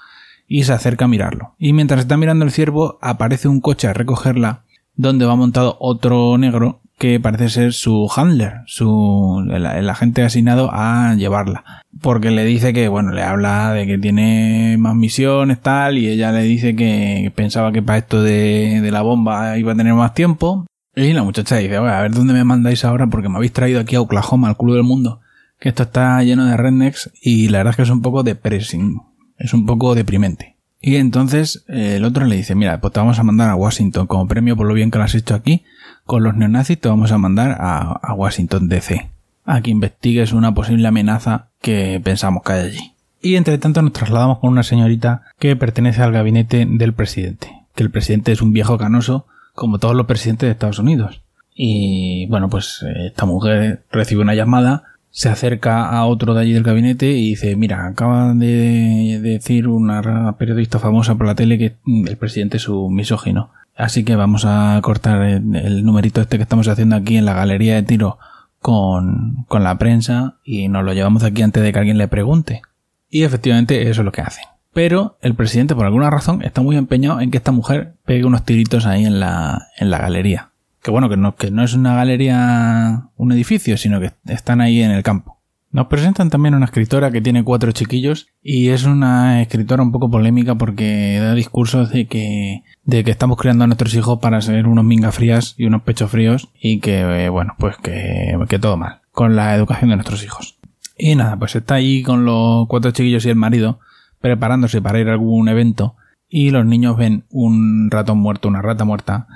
Y 0.47 0.65
se 0.65 0.75
acerca 0.75 1.07
a 1.07 1.09
mirarlo. 1.09 1.55
Y 1.59 1.73
mientras 1.73 2.01
está 2.01 2.19
mirando 2.19 2.45
el 2.45 2.51
ciervo, 2.51 2.99
aparece 3.01 3.49
un 3.49 3.63
coche 3.63 3.89
a 3.89 3.95
recogerla 3.95 4.65
donde 4.95 5.25
va 5.25 5.37
montado 5.37 5.79
otro 5.81 6.37
negro 6.37 6.82
que 7.03 7.19
parece 7.19 7.49
ser 7.49 7.73
su 7.73 8.09
handler, 8.15 8.61
su, 8.67 9.45
el, 9.51 9.91
agente 9.91 10.23
asignado 10.23 10.71
a 10.73 11.17
llevarla. 11.17 11.83
Porque 12.01 12.31
le 12.31 12.45
dice 12.45 12.73
que, 12.73 12.87
bueno, 12.87 13.11
le 13.11 13.25
habla 13.25 13.73
de 13.73 13.89
que 13.89 13.99
tiene 13.99 14.77
más 14.79 14.95
misiones, 14.95 15.61
tal, 15.61 15.99
y 15.99 16.07
ella 16.07 16.31
le 16.31 16.43
dice 16.43 16.77
que 16.77 17.33
pensaba 17.35 17.73
que 17.73 17.83
para 17.83 17.99
esto 17.99 18.23
de, 18.23 18.89
la 18.93 19.03
bomba 19.03 19.59
iba 19.59 19.73
a 19.73 19.75
tener 19.75 19.95
más 19.95 20.15
tiempo. 20.15 20.65
Y 20.95 21.13
la 21.13 21.25
muchacha 21.25 21.57
dice, 21.57 21.75
a 21.75 22.03
ver 22.03 22.13
dónde 22.13 22.35
me 22.35 22.45
mandáis 22.45 22.85
ahora 22.85 23.09
porque 23.09 23.29
me 23.29 23.35
habéis 23.35 23.53
traído 23.53 23.81
aquí 23.81 23.97
a 23.97 24.01
Oklahoma, 24.01 24.47
al 24.47 24.57
culo 24.57 24.75
del 24.75 24.85
mundo. 24.85 25.23
Que 25.59 25.71
esto 25.71 25.83
está 25.83 26.23
lleno 26.23 26.47
de 26.47 26.57
rednecks 26.57 27.11
y 27.21 27.49
la 27.49 27.59
verdad 27.59 27.73
es 27.73 27.77
que 27.79 27.83
es 27.83 27.91
un 27.91 28.03
poco 28.03 28.23
depressing. 28.23 29.01
Es 29.39 29.53
un 29.53 29.67
poco 29.67 29.97
deprimente. 29.97 30.57
Y 30.81 30.97
entonces 30.97 31.65
el 31.67 32.05
otro 32.05 32.27
le 32.27 32.37
dice, 32.37 32.55
mira, 32.55 32.81
pues 32.81 32.93
te 32.93 33.01
vamos 33.01 33.19
a 33.19 33.25
mandar 33.25 33.51
a 33.51 33.57
Washington 33.57 34.07
como 34.07 34.29
premio 34.29 34.57
por 34.57 34.69
lo 34.69 34.75
bien 34.75 34.93
que 34.93 34.99
lo 34.99 35.05
has 35.05 35.17
hecho 35.17 35.35
aquí 35.35 35.65
con 36.05 36.23
los 36.23 36.37
neonazis 36.37 36.81
te 36.81 36.89
vamos 36.89 37.13
a 37.13 37.19
mandar 37.19 37.57
a, 37.59 38.15
Washington 38.15 38.69
DC, 38.69 39.09
a 39.45 39.61
que 39.61 39.71
investigues 39.71 40.33
una 40.33 40.55
posible 40.55 40.87
amenaza 40.89 41.49
que 41.61 42.01
pensamos 42.03 42.43
que 42.43 42.53
hay 42.53 42.67
allí. 42.67 42.93
Y 43.21 43.37
entre 43.37 43.59
tanto 43.59 43.83
nos 43.83 43.93
trasladamos 43.93 44.39
con 44.39 44.51
una 44.51 44.63
señorita 44.63 45.23
que 45.39 45.55
pertenece 45.57 46.03
al 46.03 46.13
gabinete 46.13 46.67
del 46.69 46.93
presidente, 46.93 47.53
que 47.75 47.83
el 47.83 47.91
presidente 47.91 48.33
es 48.33 48.43
un 48.43 48.53
viejo 48.53 48.79
canoso 48.79 49.27
como 49.55 49.79
todos 49.79 49.95
los 49.95 50.07
presidentes 50.07 50.49
de 50.49 50.53
Estados 50.53 50.79
Unidos. 50.79 51.23
Y 51.55 52.27
bueno, 52.27 52.49
pues 52.49 52.83
eh, 52.83 53.07
esta 53.09 53.27
mujer 53.27 53.85
recibe 53.93 54.23
una 54.23 54.35
llamada, 54.35 54.85
se 55.11 55.29
acerca 55.29 55.91
a 55.91 56.07
otro 56.07 56.35
de 56.35 56.41
allí 56.41 56.53
del 56.53 56.63
gabinete 56.63 57.11
y 57.11 57.31
dice, 57.31 57.55
mira, 57.55 57.87
acaba 57.87 58.33
de 58.33 59.21
decir 59.23 59.69
una 59.69 60.37
periodista 60.39 60.79
famosa 60.79 61.17
por 61.17 61.27
la 61.27 61.35
tele 61.35 61.59
que 61.59 61.77
el 61.87 62.17
presidente 62.17 62.57
es 62.57 62.69
un 62.69 62.95
misógino. 62.95 63.51
Así 63.77 64.05
que 64.05 64.17
vamos 64.17 64.45
a 64.45 64.79
cortar 64.83 65.23
el, 65.23 65.85
numerito 65.85 66.21
este 66.21 66.37
que 66.37 66.43
estamos 66.43 66.69
haciendo 66.69 66.97
aquí 66.97 67.17
en 67.17 67.25
la 67.25 67.35
galería 67.35 67.75
de 67.75 67.83
tiro 67.83 68.19
con, 68.59 69.45
con 69.49 69.65
la 69.65 69.79
prensa 69.79 70.37
y 70.45 70.69
nos 70.69 70.85
lo 70.85 70.93
llevamos 70.93 71.25
aquí 71.25 71.43
antes 71.43 71.63
de 71.63 71.73
que 71.73 71.79
alguien 71.79 71.99
le 71.99 72.09
pregunte. 72.09 72.63
Y 73.09 73.25
efectivamente 73.25 73.83
eso 73.91 74.03
es 74.03 74.05
lo 74.05 74.13
que 74.13 74.23
hacen. 74.23 74.45
Pero 74.73 75.19
el 75.21 75.35
presidente, 75.35 75.75
por 75.75 75.85
alguna 75.85 76.11
razón, 76.11 76.43
está 76.43 76.63
muy 76.63 76.77
empeñado 76.77 77.21
en 77.21 77.31
que 77.31 77.37
esta 77.37 77.53
mujer 77.53 77.95
pegue 78.07 78.25
unos 78.25 78.45
tiritos 78.45 78.87
ahí 78.87 79.05
en 79.05 79.21
la, 79.21 79.69
en 79.79 79.91
la 79.91 79.99
galería. 79.99 80.51
Que 80.83 80.91
bueno, 80.91 81.09
que 81.09 81.17
no, 81.17 81.37
que 81.37 81.51
no 81.51 81.63
es 81.63 81.75
una 81.75 81.95
galería, 81.95 83.09
un 83.17 83.33
edificio, 83.33 83.77
sino 83.77 84.01
que 84.01 84.13
están 84.27 84.61
ahí 84.61 84.83
en 84.83 84.91
el 84.91 85.03
campo. 85.03 85.39
Nos 85.73 85.87
presentan 85.87 86.29
también 86.29 86.55
una 86.55 86.67
escritora 86.67 87.11
que 87.11 87.23
tiene 87.23 87.45
cuatro 87.45 87.73
chiquillos 87.73 88.29
y 88.43 88.69
es 88.69 88.85
una 88.85 89.41
escritora 89.41 89.83
un 89.83 89.91
poco 89.91 90.11
polémica 90.11 90.55
porque 90.55 91.19
da 91.19 91.35
discursos 91.35 91.91
de 91.91 92.07
que, 92.07 92.63
de 92.85 93.03
que 93.03 93.11
estamos 93.11 93.39
creando 93.39 93.65
a 93.65 93.67
nuestros 93.67 93.95
hijos 93.95 94.19
para 94.21 94.43
ser 94.43 94.67
unos 94.67 94.85
mingas 94.85 95.15
frías 95.15 95.55
y 95.57 95.65
unos 95.65 95.83
pechos 95.83 96.11
fríos 96.11 96.51
y 96.61 96.81
que, 96.81 97.25
eh, 97.25 97.31
bueno, 97.31 97.55
pues 97.59 97.79
que, 97.79 98.37
que 98.51 98.59
todo 98.59 98.77
mal 98.77 99.01
con 99.13 99.35
la 99.35 99.55
educación 99.55 99.89
de 99.89 99.97
nuestros 99.97 100.23
hijos. 100.23 100.59
Y 100.99 101.15
nada, 101.15 101.39
pues 101.39 101.57
está 101.57 101.77
ahí 101.77 102.03
con 102.03 102.27
los 102.27 102.69
cuatro 102.69 102.91
chiquillos 102.91 103.25
y 103.25 103.31
el 103.31 103.37
marido 103.37 103.81
preparándose 104.21 104.83
para 104.83 105.01
ir 105.01 105.09
a 105.09 105.13
algún 105.13 105.49
evento 105.49 105.97
y 106.29 106.51
los 106.51 106.67
niños 106.67 106.99
ven 106.99 107.25
un 107.31 107.91
ratón 107.91 108.19
muerto, 108.19 108.47
una 108.47 108.61
rata 108.61 108.85
muerta 108.85 109.27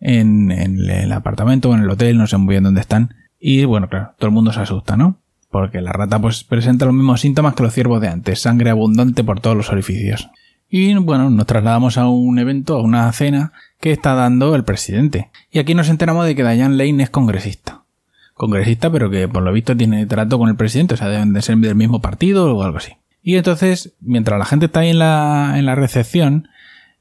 en, 0.00 0.50
en 0.52 0.78
el 0.88 1.12
apartamento 1.12 1.68
o 1.68 1.74
en 1.74 1.82
el 1.82 1.90
hotel, 1.90 2.16
no 2.16 2.26
sé 2.26 2.38
muy 2.38 2.54
bien 2.54 2.64
dónde 2.64 2.80
están. 2.80 3.14
Y 3.38 3.66
bueno, 3.66 3.90
claro, 3.90 4.14
todo 4.18 4.28
el 4.28 4.34
mundo 4.34 4.52
se 4.52 4.60
asusta, 4.60 4.96
¿no? 4.96 5.21
Porque 5.52 5.80
la 5.82 5.92
rata 5.92 6.18
pues 6.18 6.42
presenta 6.42 6.86
los 6.86 6.94
mismos 6.94 7.20
síntomas 7.20 7.54
que 7.54 7.62
los 7.62 7.74
ciervos 7.74 8.00
de 8.00 8.08
antes, 8.08 8.40
sangre 8.40 8.70
abundante 8.70 9.22
por 9.22 9.38
todos 9.38 9.56
los 9.56 9.70
orificios. 9.70 10.28
Y 10.68 10.94
bueno, 10.94 11.28
nos 11.28 11.46
trasladamos 11.46 11.98
a 11.98 12.08
un 12.08 12.38
evento, 12.38 12.76
a 12.76 12.82
una 12.82 13.12
cena 13.12 13.52
que 13.78 13.92
está 13.92 14.14
dando 14.14 14.54
el 14.56 14.64
presidente. 14.64 15.30
Y 15.50 15.58
aquí 15.58 15.74
nos 15.74 15.90
enteramos 15.90 16.24
de 16.24 16.34
que 16.34 16.42
Diane 16.42 16.74
Lane 16.74 17.02
es 17.02 17.10
congresista. 17.10 17.82
congresista, 18.32 18.90
pero 18.90 19.10
que 19.10 19.28
por 19.28 19.42
lo 19.42 19.52
visto 19.52 19.76
tiene 19.76 20.06
trato 20.06 20.38
con 20.38 20.48
el 20.48 20.56
presidente, 20.56 20.94
o 20.94 20.96
sea, 20.96 21.08
deben 21.08 21.34
de 21.34 21.42
ser 21.42 21.58
del 21.58 21.74
mismo 21.74 22.00
partido 22.00 22.56
o 22.56 22.62
algo 22.62 22.78
así. 22.78 22.92
Y 23.22 23.36
entonces, 23.36 23.92
mientras 24.00 24.38
la 24.38 24.46
gente 24.46 24.66
está 24.66 24.80
ahí 24.80 24.88
en 24.88 24.98
la, 24.98 25.54
en 25.56 25.66
la 25.66 25.74
recepción, 25.74 26.48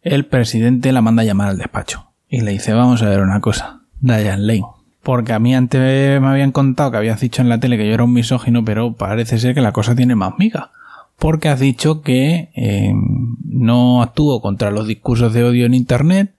el 0.02 0.26
presidente 0.26 0.92
la 0.92 1.02
manda 1.02 1.22
a 1.22 1.26
llamar 1.26 1.48
al 1.48 1.58
despacho. 1.58 2.12
Y 2.28 2.42
le 2.42 2.52
dice, 2.52 2.74
vamos 2.74 3.02
a 3.02 3.10
ver 3.10 3.22
una 3.22 3.40
cosa, 3.40 3.84
Diane 4.02 4.38
Lane. 4.44 4.81
Porque 5.04 5.34
a 5.34 5.40
mí 5.40 5.56
antes 5.56 6.22
me 6.22 6.28
habían 6.28 6.52
contado 6.52 6.92
que 6.92 6.98
habías 6.98 7.20
dicho 7.20 7.42
en 7.42 7.50
la 7.50 7.60
tele 7.60 7.78
que 7.78 7.88
yo 7.88 7.94
era 7.94 8.04
un 8.04 8.14
misógino, 8.14 8.64
pero 8.64 8.94
parece 8.94 9.40
ser 9.40 9.56
que 9.56 9.62
la 9.62 9.72
cosa 9.72 9.96
tiene 9.96 10.16
más 10.16 10.34
miga. 10.38 10.72
Porque 11.18 11.50
has 11.50 11.60
dicho 11.60 12.02
que 12.02 12.50
eh, 12.56 12.94
no 13.44 14.02
actúo 14.02 14.42
contra 14.42 14.72
los 14.72 14.88
discursos 14.88 15.34
de 15.34 15.44
odio 15.44 15.66
en 15.66 15.74
Internet, 15.74 16.34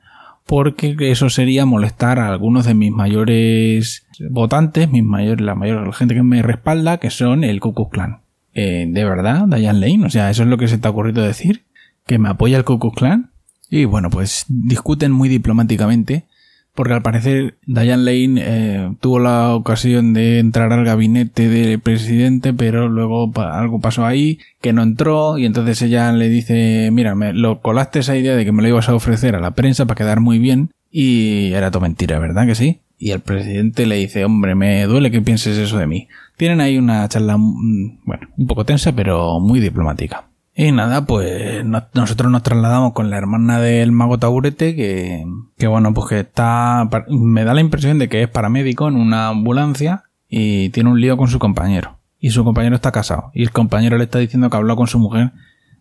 porque 0.46 0.96
eso 1.10 1.30
sería 1.30 1.66
molestar 1.66 2.18
a 2.18 2.28
algunos 2.28 2.66
de 2.66 2.74
mis 2.74 2.92
mayores 2.92 4.06
votantes, 4.30 4.90
mis 4.90 5.04
mayores, 5.04 5.44
la 5.44 5.54
mayor 5.54 5.92
gente 5.94 6.14
que 6.14 6.22
me 6.22 6.42
respalda, 6.42 6.98
que 6.98 7.10
son 7.10 7.44
el 7.44 7.60
Ku 7.60 7.74
Klux 7.74 7.90
Klan. 7.90 8.18
Eh, 8.54 8.86
¿De 8.88 9.04
verdad, 9.04 9.46
Diane 9.46 9.80
Lane? 9.80 10.06
O 10.06 10.10
sea, 10.10 10.30
¿eso 10.30 10.42
es 10.42 10.48
lo 10.48 10.58
que 10.58 10.68
se 10.68 10.78
te 10.78 10.86
ha 10.86 10.90
ocurrido 10.90 11.22
decir? 11.22 11.62
¿Que 12.06 12.18
me 12.18 12.28
apoya 12.28 12.58
el 12.58 12.64
Ku 12.64 12.78
Klux 12.78 12.96
Klan? 12.96 13.30
Y 13.70 13.86
bueno, 13.86 14.10
pues 14.10 14.44
discuten 14.48 15.12
muy 15.12 15.28
diplomáticamente, 15.28 16.26
porque 16.74 16.94
al 16.94 17.02
parecer 17.02 17.58
Diane 17.66 18.02
Lane 18.02 18.42
eh, 18.44 18.92
tuvo 19.00 19.18
la 19.18 19.54
ocasión 19.54 20.14
de 20.14 20.38
entrar 20.38 20.72
al 20.72 20.84
gabinete 20.84 21.48
del 21.48 21.80
presidente, 21.80 22.54
pero 22.54 22.88
luego 22.88 23.30
algo 23.36 23.80
pasó 23.80 24.06
ahí 24.06 24.38
que 24.60 24.72
no 24.72 24.82
entró 24.82 25.38
y 25.38 25.44
entonces 25.44 25.82
ella 25.82 26.12
le 26.12 26.28
dice, 26.28 26.90
mira, 26.92 27.14
me 27.14 27.32
lo 27.32 27.60
colaste 27.60 27.98
esa 27.98 28.16
idea 28.16 28.34
de 28.34 28.44
que 28.44 28.52
me 28.52 28.62
lo 28.62 28.68
ibas 28.68 28.88
a 28.88 28.94
ofrecer 28.94 29.34
a 29.34 29.40
la 29.40 29.52
prensa 29.52 29.84
para 29.84 29.98
quedar 29.98 30.20
muy 30.20 30.38
bien 30.38 30.70
y 30.90 31.52
era 31.52 31.70
todo 31.70 31.82
mentira, 31.82 32.18
¿verdad 32.18 32.46
que 32.46 32.54
sí? 32.54 32.80
Y 32.98 33.10
el 33.10 33.20
presidente 33.20 33.84
le 33.86 33.96
dice, 33.96 34.24
hombre, 34.24 34.54
me 34.54 34.84
duele 34.84 35.10
que 35.10 35.20
pienses 35.20 35.58
eso 35.58 35.76
de 35.76 35.88
mí. 35.88 36.08
Tienen 36.36 36.60
ahí 36.60 36.78
una 36.78 37.08
charla, 37.08 37.36
mm, 37.36 38.00
bueno, 38.04 38.28
un 38.36 38.46
poco 38.46 38.64
tensa, 38.64 38.92
pero 38.92 39.40
muy 39.40 39.58
diplomática. 39.58 40.28
Y 40.54 40.70
nada, 40.70 41.06
pues 41.06 41.64
nosotros 41.64 42.30
nos 42.30 42.42
trasladamos 42.42 42.92
con 42.92 43.08
la 43.08 43.16
hermana 43.16 43.58
del 43.58 43.90
mago 43.92 44.18
Taburete, 44.18 44.76
que, 44.76 45.24
que 45.56 45.66
bueno, 45.66 45.94
pues 45.94 46.08
que 46.08 46.20
está, 46.20 46.88
me 47.08 47.44
da 47.44 47.54
la 47.54 47.62
impresión 47.62 47.98
de 47.98 48.08
que 48.08 48.22
es 48.22 48.28
paramédico 48.28 48.86
en 48.88 48.96
una 48.96 49.28
ambulancia 49.28 50.04
y 50.28 50.68
tiene 50.70 50.90
un 50.90 51.00
lío 51.00 51.16
con 51.16 51.28
su 51.28 51.38
compañero. 51.38 51.98
Y 52.18 52.30
su 52.30 52.44
compañero 52.44 52.76
está 52.76 52.92
casado. 52.92 53.30
Y 53.34 53.42
el 53.42 53.50
compañero 53.50 53.96
le 53.96 54.04
está 54.04 54.18
diciendo 54.18 54.50
que 54.50 54.56
habló 54.56 54.76
con 54.76 54.86
su 54.86 54.98
mujer 54.98 55.32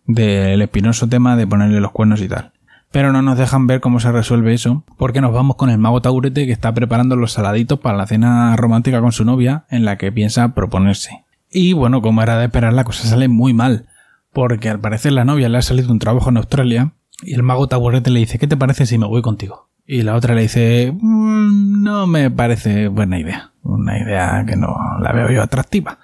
del 0.05 0.61
espinoso 0.61 1.07
tema 1.07 1.35
de 1.35 1.45
ponerle 1.45 1.81
los 1.81 1.91
cuernos 1.91 2.21
y 2.21 2.27
tal 2.27 2.53
pero 2.91 3.13
no 3.13 3.21
nos 3.21 3.37
dejan 3.37 3.67
ver 3.67 3.79
cómo 3.79 3.99
se 3.99 4.11
resuelve 4.11 4.53
eso, 4.53 4.83
porque 4.97 5.21
nos 5.21 5.33
vamos 5.33 5.55
con 5.55 5.69
el 5.69 5.77
mago 5.77 6.01
Taurete 6.01 6.45
que 6.45 6.51
está 6.51 6.73
preparando 6.73 7.15
los 7.15 7.31
saladitos 7.31 7.79
para 7.79 7.97
la 7.97 8.05
cena 8.05 8.55
romántica 8.57 8.99
con 8.99 9.13
su 9.13 9.23
novia, 9.23 9.63
en 9.69 9.85
la 9.85 9.97
que 9.97 10.11
piensa 10.11 10.53
proponerse. 10.53 11.23
Y 11.49 11.73
bueno, 11.73 12.01
como 12.01 12.21
era 12.21 12.37
de 12.37 12.45
esperar, 12.45 12.73
la 12.73 12.83
cosa 12.83 13.07
sale 13.07 13.29
muy 13.29 13.53
mal, 13.53 13.85
porque 14.33 14.69
al 14.69 14.79
parecer 14.79 15.11
la 15.11 15.25
novia 15.25 15.49
le 15.49 15.57
ha 15.57 15.61
salido 15.61 15.91
un 15.91 15.99
trabajo 15.99 16.29
en 16.29 16.37
Australia, 16.37 16.93
y 17.23 17.33
el 17.33 17.43
mago 17.43 17.67
Taurete 17.67 18.09
le 18.09 18.19
dice, 18.19 18.39
¿qué 18.39 18.47
te 18.47 18.57
parece 18.57 18.85
si 18.85 18.97
me 18.97 19.07
voy 19.07 19.21
contigo? 19.21 19.69
Y 19.85 20.03
la 20.03 20.15
otra 20.15 20.35
le 20.35 20.43
dice, 20.43 20.93
mm, 20.97 21.83
no 21.83 22.07
me 22.07 22.31
parece 22.31 22.87
buena 22.87 23.19
idea, 23.19 23.51
una 23.63 23.99
idea 23.99 24.43
que 24.47 24.55
no 24.55 24.75
la 25.01 25.11
veo 25.11 25.29
yo 25.29 25.41
atractiva. 25.41 25.99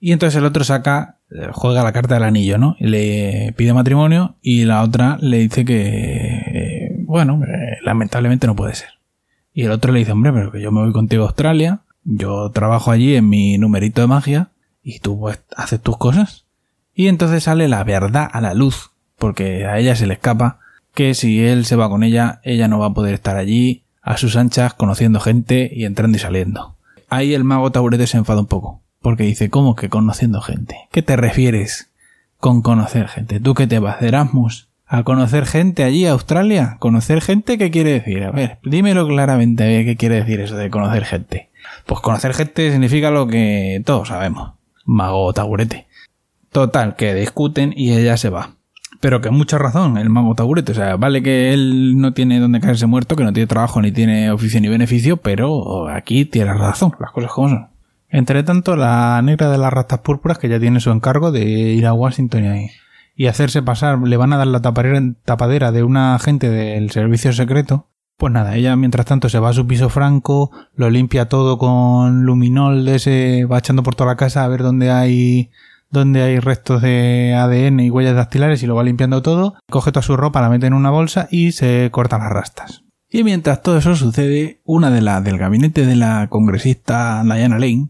Y 0.00 0.12
entonces 0.12 0.38
el 0.38 0.44
otro 0.44 0.64
saca 0.64 1.18
eh, 1.30 1.48
juega 1.52 1.82
la 1.82 1.92
carta 1.92 2.14
del 2.14 2.22
anillo, 2.22 2.58
¿no? 2.58 2.76
Y 2.78 2.86
le 2.86 3.52
pide 3.56 3.74
matrimonio 3.74 4.36
y 4.40 4.64
la 4.64 4.82
otra 4.82 5.18
le 5.20 5.38
dice 5.38 5.64
que, 5.64 6.96
bueno, 7.04 7.40
lamentablemente 7.82 8.46
no 8.46 8.56
puede 8.56 8.74
ser. 8.74 8.90
Y 9.52 9.64
el 9.64 9.72
otro 9.72 9.92
le 9.92 9.98
dice, 9.98 10.12
hombre, 10.12 10.32
pero 10.32 10.52
que 10.52 10.62
yo 10.62 10.70
me 10.70 10.80
voy 10.80 10.92
contigo 10.92 11.24
a 11.24 11.26
Australia, 11.26 11.80
yo 12.04 12.50
trabajo 12.50 12.90
allí 12.90 13.16
en 13.16 13.28
mi 13.28 13.58
numerito 13.58 14.00
de 14.00 14.06
magia 14.06 14.50
y 14.82 15.00
tú 15.00 15.18
pues, 15.18 15.42
haces 15.56 15.82
tus 15.82 15.98
cosas. 15.98 16.46
Y 16.98 17.06
entonces 17.06 17.44
sale 17.44 17.68
la 17.68 17.84
verdad 17.84 18.28
a 18.32 18.40
la 18.40 18.54
luz, 18.54 18.90
porque 19.18 19.66
a 19.66 19.78
ella 19.78 19.94
se 19.94 20.08
le 20.08 20.14
escapa 20.14 20.58
que 20.94 21.14
si 21.14 21.44
él 21.44 21.64
se 21.64 21.76
va 21.76 21.88
con 21.88 22.02
ella, 22.02 22.40
ella 22.42 22.66
no 22.66 22.80
va 22.80 22.86
a 22.86 22.92
poder 22.92 23.14
estar 23.14 23.36
allí 23.36 23.84
a 24.02 24.16
sus 24.16 24.34
anchas 24.34 24.74
conociendo 24.74 25.20
gente 25.20 25.70
y 25.72 25.84
entrando 25.84 26.16
y 26.16 26.20
saliendo. 26.20 26.74
Ahí 27.08 27.34
el 27.34 27.44
mago 27.44 27.70
Taurete 27.70 28.08
se 28.08 28.16
enfada 28.16 28.40
un 28.40 28.48
poco 28.48 28.82
porque 29.00 29.22
dice, 29.22 29.48
¿cómo 29.48 29.76
que 29.76 29.88
conociendo 29.88 30.40
gente? 30.40 30.88
¿Qué 30.90 31.02
te 31.02 31.14
refieres 31.14 31.92
con 32.38 32.62
conocer 32.62 33.06
gente? 33.06 33.38
¿Tú 33.38 33.54
qué 33.54 33.68
te 33.68 33.78
vas 33.78 34.00
de 34.00 34.08
Erasmus? 34.08 34.66
¿A 34.84 35.04
conocer 35.04 35.46
gente 35.46 35.84
allí, 35.84 36.04
a 36.04 36.10
Australia? 36.10 36.78
¿Conocer 36.80 37.20
gente 37.20 37.58
qué 37.58 37.70
quiere 37.70 37.92
decir? 37.92 38.24
A 38.24 38.32
ver, 38.32 38.58
dímelo 38.64 39.06
claramente, 39.06 39.84
¿qué 39.84 39.96
quiere 39.96 40.16
decir 40.16 40.40
eso 40.40 40.56
de 40.56 40.68
conocer 40.68 41.04
gente? 41.04 41.50
Pues 41.86 42.00
conocer 42.00 42.34
gente 42.34 42.72
significa 42.72 43.12
lo 43.12 43.28
que 43.28 43.80
todos 43.86 44.08
sabemos. 44.08 44.54
Mago 44.84 45.32
taburete. 45.32 45.87
Total, 46.58 46.96
que 46.96 47.14
discuten 47.14 47.72
y 47.76 47.92
ella 47.92 48.16
se 48.16 48.30
va. 48.30 48.56
Pero 49.00 49.20
que 49.20 49.30
mucha 49.30 49.58
razón, 49.58 49.96
el 49.96 50.10
mago 50.10 50.34
taburete. 50.34 50.72
O 50.72 50.74
sea, 50.74 50.96
vale 50.96 51.22
que 51.22 51.54
él 51.54 51.96
no 51.96 52.14
tiene 52.14 52.40
donde 52.40 52.58
caerse 52.58 52.86
muerto, 52.86 53.14
que 53.14 53.22
no 53.22 53.32
tiene 53.32 53.46
trabajo, 53.46 53.80
ni 53.80 53.92
tiene 53.92 54.32
oficio 54.32 54.60
ni 54.60 54.66
beneficio, 54.66 55.18
pero 55.18 55.88
aquí 55.88 56.24
tiene 56.24 56.52
razón, 56.52 56.96
las 56.98 57.12
cosas 57.12 57.30
como 57.30 57.50
son. 57.50 57.68
Entre 58.08 58.42
tanto, 58.42 58.74
la 58.74 59.22
negra 59.22 59.50
de 59.50 59.58
las 59.58 59.72
ratas 59.72 60.00
púrpuras, 60.00 60.38
que 60.38 60.48
ya 60.48 60.58
tiene 60.58 60.80
su 60.80 60.90
encargo 60.90 61.30
de 61.30 61.44
ir 61.44 61.86
a 61.86 61.92
Washington 61.92 62.68
y, 63.14 63.26
hacerse 63.28 63.62
pasar, 63.62 64.00
le 64.00 64.16
van 64.16 64.32
a 64.32 64.36
dar 64.36 64.48
la 64.48 64.60
tapadera 64.60 65.70
de 65.70 65.82
una 65.84 66.16
agente 66.16 66.50
del 66.50 66.90
servicio 66.90 67.32
secreto. 67.32 67.86
Pues 68.16 68.32
nada, 68.32 68.56
ella 68.56 68.74
mientras 68.74 69.06
tanto 69.06 69.28
se 69.28 69.38
va 69.38 69.50
a 69.50 69.52
su 69.52 69.64
piso 69.68 69.90
franco, 69.90 70.50
lo 70.74 70.90
limpia 70.90 71.28
todo 71.28 71.56
con 71.56 72.24
luminol 72.24 72.84
de 72.84 72.96
ese, 72.96 73.44
va 73.44 73.58
echando 73.58 73.84
por 73.84 73.94
toda 73.94 74.10
la 74.10 74.16
casa 74.16 74.42
a 74.42 74.48
ver 74.48 74.64
dónde 74.64 74.90
hay 74.90 75.52
donde 75.90 76.22
hay 76.22 76.38
restos 76.38 76.82
de 76.82 77.34
ADN 77.34 77.80
y 77.80 77.90
huellas 77.90 78.14
dactilares 78.14 78.62
y 78.62 78.66
lo 78.66 78.74
va 78.74 78.84
limpiando 78.84 79.22
todo, 79.22 79.54
coge 79.70 79.92
toda 79.92 80.02
su 80.02 80.16
ropa, 80.16 80.40
la 80.40 80.50
mete 80.50 80.66
en 80.66 80.74
una 80.74 80.90
bolsa 80.90 81.28
y 81.30 81.52
se 81.52 81.88
corta 81.90 82.18
las 82.18 82.30
rastas. 82.30 82.84
Y 83.10 83.24
mientras 83.24 83.62
todo 83.62 83.78
eso 83.78 83.96
sucede, 83.96 84.60
una 84.64 84.90
de 84.90 85.00
las 85.00 85.24
del 85.24 85.38
gabinete 85.38 85.86
de 85.86 85.96
la 85.96 86.26
congresista 86.28 87.22
Diana 87.24 87.58
Lane 87.58 87.88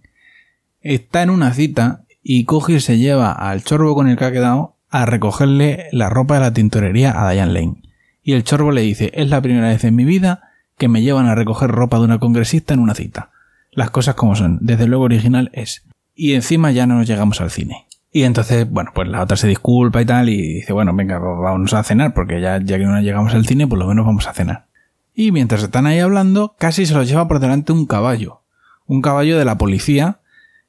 está 0.81 1.23
en 1.23 1.31
una 1.31 1.53
cita 1.53 2.05
y 2.23 2.45
coge 2.45 2.75
y 2.75 2.81
se 2.81 2.99
lleva 2.99 3.33
al 3.33 3.65
chorbo 3.65 3.95
con 3.95 4.09
el 4.09 4.17
que 4.17 4.25
ha 4.25 4.33
quedado 4.33 4.77
a 4.91 5.07
recogerle 5.07 5.87
la 5.93 6.09
ropa 6.09 6.35
de 6.35 6.41
la 6.41 6.53
tintorería 6.53 7.21
a 7.21 7.31
Diane 7.31 7.53
Lane. 7.53 7.83
Y 8.23 8.35
el 8.35 8.45
chorbo 8.45 8.71
le 8.71 8.83
dice, 8.83 9.11
es 9.15 9.29
la 9.29 9.41
primera 9.41 9.69
vez 9.69 9.83
en 9.85 9.97
mi 9.97 10.05
vida 10.05 10.51
que 10.77 10.89
me 10.89 11.03
llevan 11.03 11.27
a 11.27 11.35
recoger 11.35 11.71
ropa 11.71 11.99
de 11.99 12.05
una 12.05 12.19
congresista 12.19 12.75
en 12.75 12.81
una 12.81 12.95
cita. 12.95 13.31
Las 13.73 13.91
cosas 13.91 14.15
como 14.15 14.37
son, 14.37 14.59
desde 14.61 14.87
luego 14.87 15.05
original 15.05 15.51
es. 15.53 15.85
Y 16.15 16.35
encima 16.35 16.71
ya 16.71 16.87
no 16.87 16.95
nos 16.95 17.07
llegamos 17.07 17.41
al 17.41 17.51
cine. 17.51 17.88
Y 18.11 18.23
entonces, 18.23 18.69
bueno, 18.69 18.91
pues 18.95 19.09
la 19.09 19.23
otra 19.23 19.37
se 19.37 19.49
disculpa 19.49 20.01
y 20.01 20.07
tal 20.07 20.29
y 20.29 20.55
dice, 20.55 20.73
bueno, 20.73 20.95
venga, 20.95 21.19
vamos 21.19 21.75
a 21.75 21.83
cenar 21.83 22.15
porque 22.15 22.41
ya, 22.41 22.59
ya 22.63 22.79
que 22.79 22.85
no 22.85 23.01
llegamos 23.01 23.35
al 23.35 23.47
cine, 23.47 23.67
por 23.67 23.79
lo 23.79 23.87
menos 23.87 24.07
vamos 24.07 24.27
a 24.27 24.33
cenar. 24.33 24.67
Y 25.15 25.33
mientras 25.33 25.63
están 25.63 25.87
ahí 25.87 25.99
hablando, 25.99 26.55
casi 26.59 26.87
se 26.87 26.95
los 26.95 27.09
lleva 27.09 27.29
por 27.29 27.41
delante 27.41 27.73
un 27.73 27.87
caballo. 27.87 28.41
Un 28.87 29.03
caballo 29.03 29.39
de 29.39 29.45
la 29.45 29.59
policía 29.59 30.21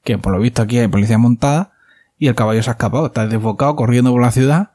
que 0.04 0.18
por 0.18 0.34
lo 0.34 0.40
visto 0.40 0.62
aquí 0.62 0.78
hay 0.78 0.88
policía 0.88 1.18
montada 1.18 1.72
y 2.18 2.28
el 2.28 2.36
caballo 2.36 2.64
se 2.64 2.70
ha 2.70 2.74
escapado, 2.74 3.08
está 3.08 3.28
desbocado 3.28 3.76
corriendo 3.76 4.12
por 4.12 4.22
la 4.22 4.32
ciudad 4.32 4.72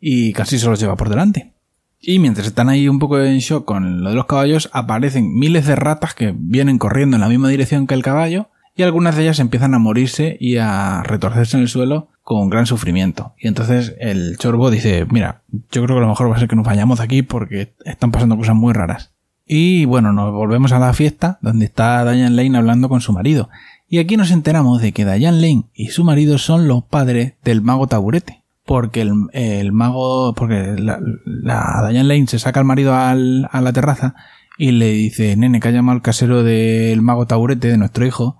y 0.00 0.32
casi 0.32 0.58
se 0.58 0.66
los 0.66 0.80
lleva 0.80 0.96
por 0.96 1.08
delante. 1.08 1.52
Y 2.00 2.18
mientras 2.18 2.46
están 2.46 2.68
ahí 2.68 2.88
un 2.88 2.98
poco 2.98 3.20
en 3.20 3.38
shock 3.38 3.64
con 3.64 4.02
lo 4.02 4.10
de 4.10 4.16
los 4.16 4.26
caballos, 4.26 4.70
aparecen 4.72 5.36
miles 5.36 5.66
de 5.66 5.76
ratas 5.76 6.14
que 6.14 6.32
vienen 6.36 6.78
corriendo 6.78 7.16
en 7.16 7.20
la 7.20 7.28
misma 7.28 7.48
dirección 7.48 7.86
que 7.86 7.94
el 7.94 8.02
caballo 8.02 8.48
y 8.78 8.84
algunas 8.84 9.16
de 9.16 9.24
ellas 9.24 9.40
empiezan 9.40 9.74
a 9.74 9.80
morirse 9.80 10.36
y 10.38 10.58
a 10.58 11.02
retorcerse 11.02 11.56
en 11.56 11.64
el 11.64 11.68
suelo 11.68 12.10
con 12.22 12.48
gran 12.48 12.64
sufrimiento. 12.64 13.34
Y 13.36 13.48
entonces 13.48 13.96
el 13.98 14.38
chorbo 14.38 14.70
dice, 14.70 15.04
mira, 15.10 15.42
yo 15.72 15.82
creo 15.82 15.96
que 15.96 16.02
lo 16.02 16.08
mejor 16.08 16.30
va 16.30 16.36
a 16.36 16.38
ser 16.38 16.46
que 16.46 16.54
nos 16.54 16.64
vayamos 16.64 17.00
aquí 17.00 17.22
porque 17.22 17.74
están 17.84 18.12
pasando 18.12 18.36
cosas 18.36 18.54
muy 18.54 18.72
raras. 18.72 19.10
Y 19.44 19.84
bueno, 19.84 20.12
nos 20.12 20.32
volvemos 20.32 20.70
a 20.70 20.78
la 20.78 20.92
fiesta 20.92 21.40
donde 21.42 21.64
está 21.64 22.04
Diane 22.04 22.36
Lane 22.36 22.56
hablando 22.56 22.88
con 22.88 23.00
su 23.00 23.12
marido. 23.12 23.48
Y 23.88 23.98
aquí 23.98 24.16
nos 24.16 24.30
enteramos 24.30 24.80
de 24.80 24.92
que 24.92 25.04
Diane 25.04 25.40
Lane 25.40 25.64
y 25.74 25.88
su 25.88 26.04
marido 26.04 26.38
son 26.38 26.68
los 26.68 26.84
padres 26.84 27.34
del 27.42 27.62
mago 27.62 27.88
taburete. 27.88 28.44
Porque 28.64 29.00
el, 29.00 29.72
mago, 29.72 30.34
porque 30.34 30.76
la, 30.78 31.88
Diane 31.90 32.04
Lane 32.04 32.28
se 32.28 32.38
saca 32.38 32.60
al 32.60 32.66
marido 32.66 32.94
a 32.94 33.16
la 33.16 33.72
terraza 33.72 34.14
y 34.56 34.70
le 34.70 34.92
dice, 34.92 35.36
nene, 35.36 35.58
que 35.58 35.66
ha 35.66 35.72
llamado 35.72 35.96
al 35.96 36.02
casero 36.02 36.44
del 36.44 37.02
mago 37.02 37.26
taburete, 37.26 37.66
de 37.66 37.78
nuestro 37.78 38.06
hijo, 38.06 38.38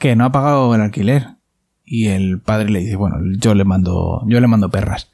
que 0.00 0.16
no 0.16 0.24
ha 0.24 0.32
pagado 0.32 0.74
el 0.74 0.80
alquiler. 0.80 1.28
Y 1.84 2.08
el 2.08 2.40
padre 2.40 2.70
le 2.70 2.80
dice, 2.80 2.96
bueno, 2.96 3.18
yo 3.38 3.54
le 3.54 3.64
mando, 3.64 4.24
yo 4.26 4.40
le 4.40 4.46
mando 4.48 4.70
perras. 4.70 5.12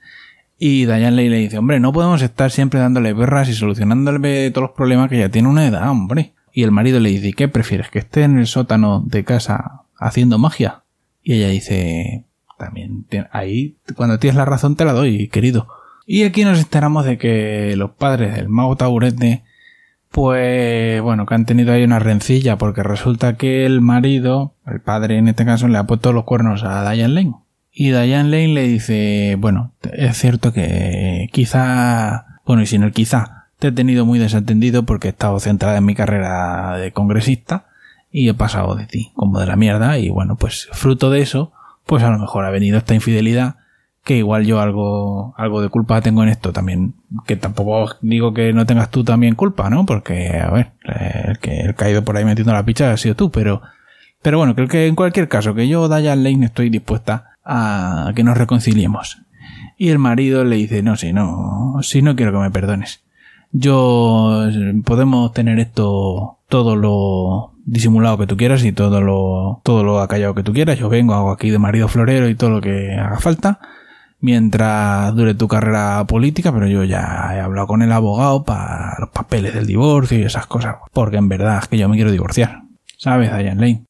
Y 0.58 0.86
Diane 0.86 1.10
Lane 1.10 1.28
le 1.28 1.38
dice, 1.38 1.58
hombre, 1.58 1.80
no 1.80 1.92
podemos 1.92 2.22
estar 2.22 2.50
siempre 2.50 2.80
dándole 2.80 3.14
perras 3.14 3.48
y 3.50 3.54
solucionándole 3.54 4.50
todos 4.50 4.68
los 4.68 4.76
problemas 4.76 5.10
que 5.10 5.18
ya 5.18 5.28
tiene 5.28 5.48
una 5.48 5.66
edad, 5.66 5.90
hombre. 5.90 6.32
Y 6.52 6.62
el 6.62 6.70
marido 6.70 7.00
le 7.00 7.10
dice, 7.10 7.34
¿qué 7.34 7.48
prefieres? 7.48 7.90
¿Que 7.90 7.98
esté 7.98 8.22
en 8.22 8.38
el 8.38 8.46
sótano 8.46 9.02
de 9.04 9.24
casa 9.24 9.82
haciendo 9.98 10.38
magia? 10.38 10.84
Y 11.22 11.34
ella 11.34 11.48
dice, 11.48 12.24
también, 12.56 13.06
ahí, 13.32 13.76
cuando 13.96 14.18
tienes 14.18 14.36
la 14.36 14.46
razón 14.46 14.76
te 14.76 14.84
la 14.84 14.92
doy, 14.92 15.28
querido. 15.28 15.68
Y 16.06 16.22
aquí 16.22 16.44
nos 16.44 16.58
enteramos 16.58 17.04
de 17.04 17.18
que 17.18 17.74
los 17.76 17.90
padres 17.90 18.34
del 18.34 18.48
mago 18.48 18.76
taburete, 18.76 19.42
pues 20.16 21.02
bueno, 21.02 21.26
que 21.26 21.34
han 21.34 21.44
tenido 21.44 21.74
ahí 21.74 21.84
una 21.84 21.98
rencilla 21.98 22.56
porque 22.56 22.82
resulta 22.82 23.36
que 23.36 23.66
el 23.66 23.82
marido, 23.82 24.54
el 24.66 24.80
padre 24.80 25.18
en 25.18 25.28
este 25.28 25.44
caso, 25.44 25.68
le 25.68 25.76
ha 25.76 25.84
puesto 25.84 26.14
los 26.14 26.24
cuernos 26.24 26.64
a 26.64 26.90
Diane 26.90 27.12
Lane. 27.12 27.34
Y 27.70 27.90
Diane 27.90 28.30
Lane 28.30 28.48
le 28.48 28.62
dice, 28.62 29.36
bueno, 29.38 29.72
es 29.92 30.16
cierto 30.16 30.54
que 30.54 31.28
quizá, 31.32 32.40
bueno, 32.46 32.62
y 32.62 32.66
sin 32.66 32.82
el 32.82 32.92
quizá, 32.92 33.48
te 33.58 33.68
he 33.68 33.72
tenido 33.72 34.06
muy 34.06 34.18
desatendido 34.18 34.84
porque 34.84 35.08
he 35.08 35.10
estado 35.10 35.38
centrada 35.38 35.76
en 35.76 35.84
mi 35.84 35.94
carrera 35.94 36.78
de 36.78 36.92
congresista 36.92 37.66
y 38.10 38.30
he 38.30 38.34
pasado 38.34 38.74
de 38.74 38.86
ti 38.86 39.12
como 39.16 39.38
de 39.38 39.44
la 39.44 39.56
mierda 39.56 39.98
y 39.98 40.08
bueno, 40.08 40.36
pues 40.36 40.66
fruto 40.72 41.10
de 41.10 41.20
eso, 41.20 41.52
pues 41.84 42.02
a 42.02 42.08
lo 42.08 42.18
mejor 42.18 42.46
ha 42.46 42.50
venido 42.50 42.78
esta 42.78 42.94
infidelidad 42.94 43.56
que 44.06 44.16
igual 44.16 44.46
yo 44.46 44.60
algo, 44.60 45.34
algo 45.36 45.60
de 45.60 45.68
culpa 45.68 46.00
tengo 46.00 46.22
en 46.22 46.28
esto 46.28 46.52
también. 46.52 46.94
Que 47.26 47.34
tampoco 47.34 47.96
digo 48.02 48.32
que 48.32 48.52
no 48.52 48.64
tengas 48.64 48.88
tú 48.88 49.02
también 49.02 49.34
culpa, 49.34 49.68
¿no? 49.68 49.84
Porque, 49.84 50.30
a 50.38 50.48
ver, 50.52 50.70
el 50.84 51.40
que 51.40 51.62
el 51.62 51.74
caído 51.74 52.04
por 52.04 52.16
ahí 52.16 52.24
metiendo 52.24 52.52
la 52.52 52.64
picha 52.64 52.92
ha 52.92 52.96
sido 52.98 53.16
tú, 53.16 53.32
pero, 53.32 53.62
pero 54.22 54.38
bueno, 54.38 54.54
creo 54.54 54.68
que 54.68 54.86
en 54.86 54.94
cualquier 54.94 55.26
caso, 55.26 55.56
que 55.56 55.66
yo, 55.66 55.88
Diane 55.88 56.22
Lane, 56.22 56.46
estoy 56.46 56.70
dispuesta 56.70 57.30
a 57.44 58.12
que 58.14 58.22
nos 58.22 58.38
reconciliemos. 58.38 59.22
Y 59.76 59.88
el 59.88 59.98
marido 59.98 60.44
le 60.44 60.54
dice, 60.54 60.84
no, 60.84 60.94
si 60.94 61.12
no, 61.12 61.78
si 61.82 62.00
no 62.00 62.14
quiero 62.14 62.30
que 62.30 62.38
me 62.38 62.52
perdones. 62.52 63.02
Yo, 63.50 64.44
podemos 64.84 65.32
tener 65.32 65.58
esto 65.58 66.38
todo 66.48 66.76
lo 66.76 67.54
disimulado 67.64 68.18
que 68.18 68.28
tú 68.28 68.36
quieras 68.36 68.64
y 68.64 68.70
todo 68.70 69.00
lo, 69.00 69.62
todo 69.64 69.82
lo 69.82 69.98
acallado 69.98 70.36
que 70.36 70.44
tú 70.44 70.52
quieras. 70.52 70.78
Yo 70.78 70.88
vengo, 70.88 71.14
hago 71.14 71.32
aquí 71.32 71.50
de 71.50 71.58
marido 71.58 71.88
florero 71.88 72.28
y 72.28 72.36
todo 72.36 72.50
lo 72.50 72.60
que 72.60 72.92
haga 72.94 73.18
falta 73.18 73.58
mientras 74.20 75.14
dure 75.14 75.34
tu 75.34 75.48
carrera 75.48 76.04
política, 76.06 76.52
pero 76.52 76.66
yo 76.66 76.84
ya 76.84 77.30
he 77.34 77.40
hablado 77.40 77.66
con 77.66 77.82
el 77.82 77.92
abogado 77.92 78.44
para 78.44 78.96
los 78.98 79.10
papeles 79.10 79.54
del 79.54 79.66
divorcio 79.66 80.18
y 80.18 80.22
esas 80.22 80.46
cosas, 80.46 80.76
porque 80.92 81.16
en 81.16 81.28
verdad 81.28 81.58
es 81.62 81.68
que 81.68 81.78
yo 81.78 81.88
me 81.88 81.96
quiero 81.96 82.10
divorciar. 82.10 82.62
¿Sabes, 82.98 83.30
Diane 83.30 83.54
Lane? 83.60 83.84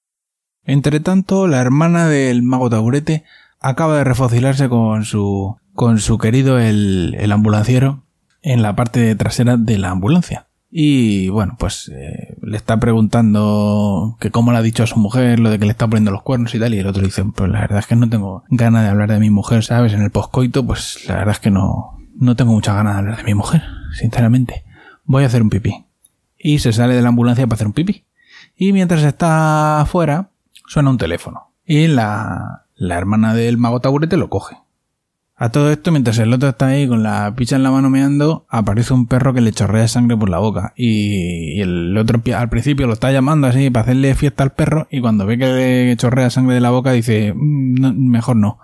Entre 0.64 1.00
tanto, 1.00 1.46
la 1.46 1.60
hermana 1.60 2.08
del 2.08 2.42
mago 2.42 2.68
taburete 2.68 3.24
acaba 3.60 3.98
de 3.98 4.04
refocilarse 4.04 4.68
con 4.68 5.04
su, 5.04 5.56
con 5.74 6.00
su 6.00 6.18
querido 6.18 6.58
el, 6.58 7.16
el 7.18 7.32
ambulanciero 7.32 8.02
en 8.42 8.62
la 8.62 8.74
parte 8.74 9.14
trasera 9.14 9.56
de 9.56 9.78
la 9.78 9.90
ambulancia. 9.90 10.48
Y 10.70 11.28
bueno, 11.28 11.56
pues 11.58 11.90
eh, 11.94 12.35
le 12.46 12.56
está 12.56 12.78
preguntando 12.78 14.16
que 14.20 14.30
cómo 14.30 14.52
le 14.52 14.58
ha 14.58 14.62
dicho 14.62 14.84
a 14.84 14.86
su 14.86 15.00
mujer 15.00 15.40
lo 15.40 15.50
de 15.50 15.58
que 15.58 15.64
le 15.64 15.72
está 15.72 15.88
poniendo 15.88 16.12
los 16.12 16.22
cuernos 16.22 16.54
y 16.54 16.60
tal. 16.60 16.74
Y 16.74 16.78
el 16.78 16.86
otro 16.86 17.02
dice, 17.02 17.24
pues 17.24 17.50
la 17.50 17.60
verdad 17.60 17.80
es 17.80 17.86
que 17.86 17.96
no 17.96 18.08
tengo 18.08 18.44
ganas 18.48 18.84
de 18.84 18.88
hablar 18.88 19.10
de 19.10 19.18
mi 19.18 19.30
mujer, 19.30 19.64
¿sabes? 19.64 19.92
En 19.92 20.02
el 20.02 20.12
poscoito, 20.12 20.64
pues 20.64 21.08
la 21.08 21.16
verdad 21.16 21.32
es 21.32 21.40
que 21.40 21.50
no, 21.50 21.98
no 22.14 22.36
tengo 22.36 22.52
muchas 22.52 22.76
ganas 22.76 22.94
de 22.94 22.98
hablar 23.00 23.16
de 23.16 23.24
mi 23.24 23.34
mujer, 23.34 23.62
sinceramente. 23.98 24.64
Voy 25.04 25.24
a 25.24 25.26
hacer 25.26 25.42
un 25.42 25.50
pipí. 25.50 25.86
Y 26.38 26.60
se 26.60 26.72
sale 26.72 26.94
de 26.94 27.02
la 27.02 27.08
ambulancia 27.08 27.44
para 27.48 27.56
hacer 27.56 27.66
un 27.66 27.72
pipí. 27.72 28.04
Y 28.56 28.72
mientras 28.72 29.02
está 29.02 29.80
afuera, 29.80 30.30
suena 30.68 30.90
un 30.90 30.98
teléfono. 30.98 31.50
Y 31.64 31.88
la, 31.88 32.66
la 32.76 32.96
hermana 32.96 33.34
del 33.34 33.58
mago 33.58 33.80
taburete 33.80 34.16
lo 34.16 34.30
coge. 34.30 34.56
A 35.38 35.50
todo 35.50 35.70
esto, 35.70 35.92
mientras 35.92 36.18
el 36.18 36.32
otro 36.32 36.48
está 36.48 36.68
ahí 36.68 36.88
con 36.88 37.02
la 37.02 37.34
picha 37.36 37.56
en 37.56 37.62
la 37.62 37.70
mano 37.70 37.90
meando, 37.90 38.46
aparece 38.48 38.94
un 38.94 39.06
perro 39.06 39.34
que 39.34 39.42
le 39.42 39.52
chorrea 39.52 39.86
sangre 39.86 40.16
por 40.16 40.30
la 40.30 40.38
boca. 40.38 40.72
Y, 40.76 41.60
el 41.60 41.96
otro 41.98 42.22
al 42.34 42.48
principio 42.48 42.86
lo 42.86 42.94
está 42.94 43.12
llamando 43.12 43.46
así 43.46 43.68
para 43.68 43.82
hacerle 43.82 44.14
fiesta 44.14 44.44
al 44.44 44.52
perro 44.52 44.88
y 44.90 45.02
cuando 45.02 45.26
ve 45.26 45.36
que 45.36 45.46
le 45.46 45.96
chorrea 45.98 46.30
sangre 46.30 46.54
de 46.54 46.62
la 46.62 46.70
boca 46.70 46.92
dice, 46.92 47.34
mm, 47.36 48.08
mejor 48.08 48.36
no. 48.36 48.58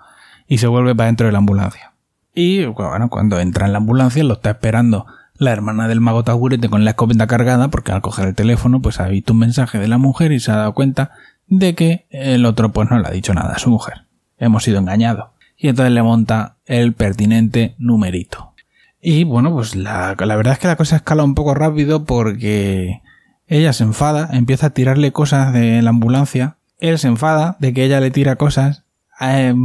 Y 0.47 0.57
se 0.57 0.65
vuelve 0.65 0.95
para 0.95 1.07
dentro 1.07 1.27
de 1.27 1.31
la 1.31 1.37
ambulancia. 1.37 1.93
Y 2.33 2.65
bueno, 2.65 3.07
cuando 3.09 3.39
entra 3.39 3.67
en 3.67 3.73
la 3.73 3.77
ambulancia 3.77 4.23
lo 4.23 4.33
está 4.33 4.49
esperando 4.49 5.05
la 5.37 5.51
hermana 5.51 5.87
del 5.87 6.01
mago 6.01 6.23
Tagurete 6.23 6.69
con 6.69 6.85
la 6.85 6.91
escopeta 6.91 7.27
cargada 7.27 7.67
porque 7.67 7.91
al 7.91 8.01
coger 8.01 8.29
el 8.29 8.35
teléfono 8.35 8.81
pues 8.81 8.99
ha 8.99 9.07
visto 9.07 9.33
un 9.33 9.39
mensaje 9.39 9.77
de 9.77 9.87
la 9.87 9.99
mujer 9.99 10.31
y 10.31 10.39
se 10.39 10.51
ha 10.51 10.55
dado 10.55 10.73
cuenta 10.73 11.11
de 11.45 11.75
que 11.75 12.07
el 12.09 12.45
otro 12.45 12.71
pues 12.71 12.89
no 12.89 12.97
le 12.97 13.07
ha 13.07 13.11
dicho 13.11 13.35
nada 13.35 13.53
a 13.53 13.59
su 13.59 13.69
mujer. 13.69 14.05
Hemos 14.39 14.63
sido 14.63 14.79
engañados 14.79 15.32
y 15.63 15.69
entonces 15.69 15.93
le 15.93 16.03
monta 16.03 16.57
el 16.65 16.91
pertinente 16.91 17.75
numerito. 17.77 18.53
Y 19.01 19.23
bueno, 19.23 19.53
pues 19.53 19.77
la, 19.77 20.13
la 20.19 20.35
verdad 20.35 20.53
es 20.53 20.59
que 20.59 20.67
la 20.67 20.75
cosa 20.75 20.97
escala 20.97 21.23
un 21.23 21.35
poco 21.35 21.53
rápido 21.53 22.03
porque 22.03 23.01
ella 23.47 23.71
se 23.71 23.85
enfada, 23.85 24.27
empieza 24.33 24.67
a 24.67 24.69
tirarle 24.71 25.13
cosas 25.13 25.53
de 25.53 25.81
la 25.81 25.91
ambulancia, 25.91 26.57
él 26.79 26.99
se 26.99 27.07
enfada 27.07 27.55
de 27.61 27.73
que 27.73 27.85
ella 27.85 28.01
le 28.01 28.11
tira 28.11 28.35
cosas, 28.35 28.83
eh, 29.21 29.55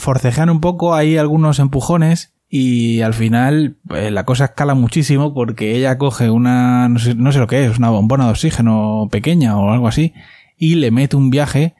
forcejean 0.00 0.50
un 0.50 0.60
poco, 0.60 0.96
hay 0.96 1.16
algunos 1.16 1.60
empujones 1.60 2.34
y 2.48 3.02
al 3.02 3.14
final 3.14 3.76
eh, 3.94 4.10
la 4.10 4.24
cosa 4.24 4.46
escala 4.46 4.74
muchísimo 4.74 5.32
porque 5.32 5.76
ella 5.76 5.96
coge 5.96 6.28
una, 6.28 6.88
no 6.88 6.98
sé, 6.98 7.14
no 7.14 7.30
sé, 7.30 7.38
lo 7.38 7.46
que 7.46 7.64
es, 7.64 7.78
una 7.78 7.90
bombona 7.90 8.24
de 8.24 8.32
oxígeno 8.32 9.06
pequeña 9.12 9.56
o 9.56 9.70
algo 9.70 9.86
así 9.86 10.12
y 10.58 10.74
le 10.74 10.90
mete 10.90 11.14
un 11.14 11.30
viaje 11.30 11.76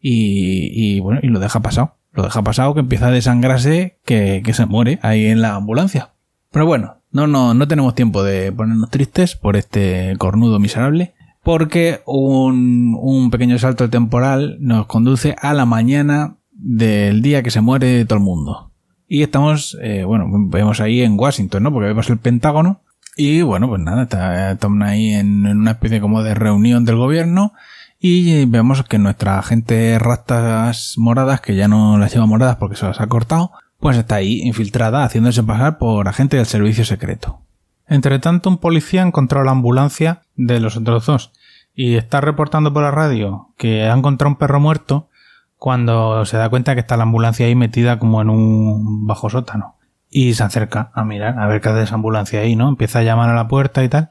y, 0.00 0.70
y 0.72 1.00
bueno, 1.00 1.20
y 1.22 1.26
lo 1.26 1.38
deja 1.38 1.60
pasado 1.60 1.99
lo 2.12 2.24
deja 2.24 2.42
pasado 2.42 2.74
que 2.74 2.80
empieza 2.80 3.08
a 3.08 3.12
desangrarse 3.12 3.98
que, 4.04 4.42
que 4.44 4.54
se 4.54 4.66
muere 4.66 4.98
ahí 5.02 5.26
en 5.26 5.42
la 5.42 5.54
ambulancia. 5.54 6.10
Pero 6.50 6.66
bueno, 6.66 6.96
no, 7.12 7.26
no, 7.26 7.54
no 7.54 7.68
tenemos 7.68 7.94
tiempo 7.94 8.22
de 8.22 8.52
ponernos 8.52 8.90
tristes 8.90 9.36
por 9.36 9.56
este 9.56 10.14
cornudo 10.18 10.58
miserable, 10.58 11.14
porque 11.42 12.00
un, 12.06 12.96
un 13.00 13.30
pequeño 13.30 13.58
salto 13.58 13.88
temporal 13.90 14.58
nos 14.60 14.86
conduce 14.86 15.36
a 15.40 15.54
la 15.54 15.64
mañana 15.64 16.36
del 16.52 17.22
día 17.22 17.42
que 17.42 17.50
se 17.50 17.60
muere 17.60 18.04
todo 18.04 18.18
el 18.18 18.24
mundo. 18.24 18.72
Y 19.08 19.22
estamos, 19.22 19.76
eh, 19.82 20.04
bueno, 20.04 20.26
vemos 20.30 20.80
ahí 20.80 21.02
en 21.02 21.18
Washington, 21.18 21.64
¿no? 21.64 21.72
Porque 21.72 21.88
vemos 21.88 22.08
el 22.10 22.18
Pentágono. 22.18 22.80
Y 23.16 23.42
bueno, 23.42 23.68
pues 23.68 23.80
nada, 23.80 24.52
estamos 24.52 24.82
ahí 24.86 25.14
en, 25.14 25.46
en 25.46 25.58
una 25.58 25.72
especie 25.72 26.00
como 26.00 26.22
de 26.22 26.34
reunión 26.34 26.84
del 26.84 26.96
gobierno 26.96 27.52
y 28.00 28.46
vemos 28.46 28.82
que 28.84 28.98
nuestra 28.98 29.42
gente 29.42 29.98
rastas 29.98 30.94
moradas, 30.96 31.42
que 31.42 31.54
ya 31.54 31.68
no 31.68 31.98
las 31.98 32.14
lleva 32.14 32.24
moradas 32.24 32.56
porque 32.56 32.76
se 32.76 32.86
las 32.86 33.00
ha 33.00 33.06
cortado, 33.08 33.52
pues 33.78 33.98
está 33.98 34.16
ahí 34.16 34.40
infiltrada 34.42 35.04
haciéndose 35.04 35.42
pasar 35.42 35.76
por 35.76 36.08
agente 36.08 36.38
del 36.38 36.46
servicio 36.46 36.84
secreto. 36.84 37.40
Entre 37.86 38.18
tanto, 38.18 38.48
un 38.48 38.58
policía 38.58 39.02
encontró 39.02 39.44
la 39.44 39.50
ambulancia 39.50 40.22
de 40.36 40.60
los 40.60 40.76
otros 40.76 41.04
dos 41.04 41.32
y 41.74 41.96
está 41.96 42.20
reportando 42.20 42.72
por 42.72 42.82
la 42.82 42.90
radio 42.90 43.48
que 43.58 43.84
ha 43.84 43.92
encontrado 43.92 44.30
un 44.30 44.38
perro 44.38 44.60
muerto 44.60 45.08
cuando 45.56 46.24
se 46.24 46.38
da 46.38 46.48
cuenta 46.48 46.74
que 46.74 46.80
está 46.80 46.96
la 46.96 47.02
ambulancia 47.02 47.46
ahí 47.46 47.54
metida 47.54 47.98
como 47.98 48.22
en 48.22 48.30
un 48.30 49.06
bajo 49.06 49.28
sótano. 49.28 49.76
Y 50.08 50.34
se 50.34 50.42
acerca 50.42 50.90
a 50.94 51.04
mirar, 51.04 51.38
a 51.38 51.46
ver 51.46 51.60
qué 51.60 51.68
hace 51.68 51.82
esa 51.82 51.96
ambulancia 51.96 52.40
ahí, 52.40 52.56
¿no? 52.56 52.68
Empieza 52.68 53.00
a 53.00 53.02
llamar 53.02 53.28
a 53.28 53.34
la 53.34 53.46
puerta 53.46 53.84
y 53.84 53.88
tal. 53.88 54.08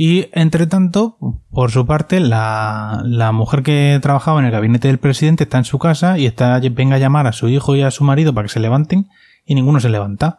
Y 0.00 0.28
entre 0.32 0.68
tanto, 0.68 1.18
por 1.50 1.72
su 1.72 1.84
parte, 1.84 2.20
la, 2.20 3.02
la, 3.04 3.32
mujer 3.32 3.64
que 3.64 3.98
trabajaba 4.00 4.38
en 4.38 4.46
el 4.46 4.52
gabinete 4.52 4.86
del 4.86 4.98
presidente 4.98 5.42
está 5.42 5.58
en 5.58 5.64
su 5.64 5.80
casa 5.80 6.18
y 6.18 6.26
está, 6.26 6.60
venga 6.70 6.94
a 6.94 6.98
llamar 7.00 7.26
a 7.26 7.32
su 7.32 7.48
hijo 7.48 7.74
y 7.74 7.82
a 7.82 7.90
su 7.90 8.04
marido 8.04 8.32
para 8.32 8.46
que 8.46 8.52
se 8.52 8.60
levanten 8.60 9.08
y 9.44 9.56
ninguno 9.56 9.80
se 9.80 9.88
levanta. 9.88 10.38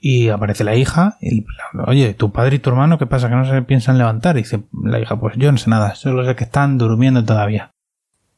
Y 0.00 0.30
aparece 0.30 0.64
la 0.64 0.76
hija 0.76 1.18
y, 1.20 1.44
oye, 1.86 2.14
tu 2.14 2.32
padre 2.32 2.56
y 2.56 2.58
tu 2.58 2.70
hermano, 2.70 2.96
¿qué 2.96 3.04
pasa? 3.04 3.28
Que 3.28 3.34
no 3.34 3.44
se 3.44 3.60
piensan 3.60 3.98
levantar. 3.98 4.38
Y 4.38 4.42
dice 4.42 4.62
la 4.82 4.98
hija, 4.98 5.20
pues 5.20 5.36
yo 5.36 5.52
no 5.52 5.58
sé 5.58 5.68
nada, 5.68 5.94
solo 5.94 6.24
sé 6.24 6.34
que 6.34 6.44
están 6.44 6.78
durmiendo 6.78 7.22
todavía. 7.22 7.72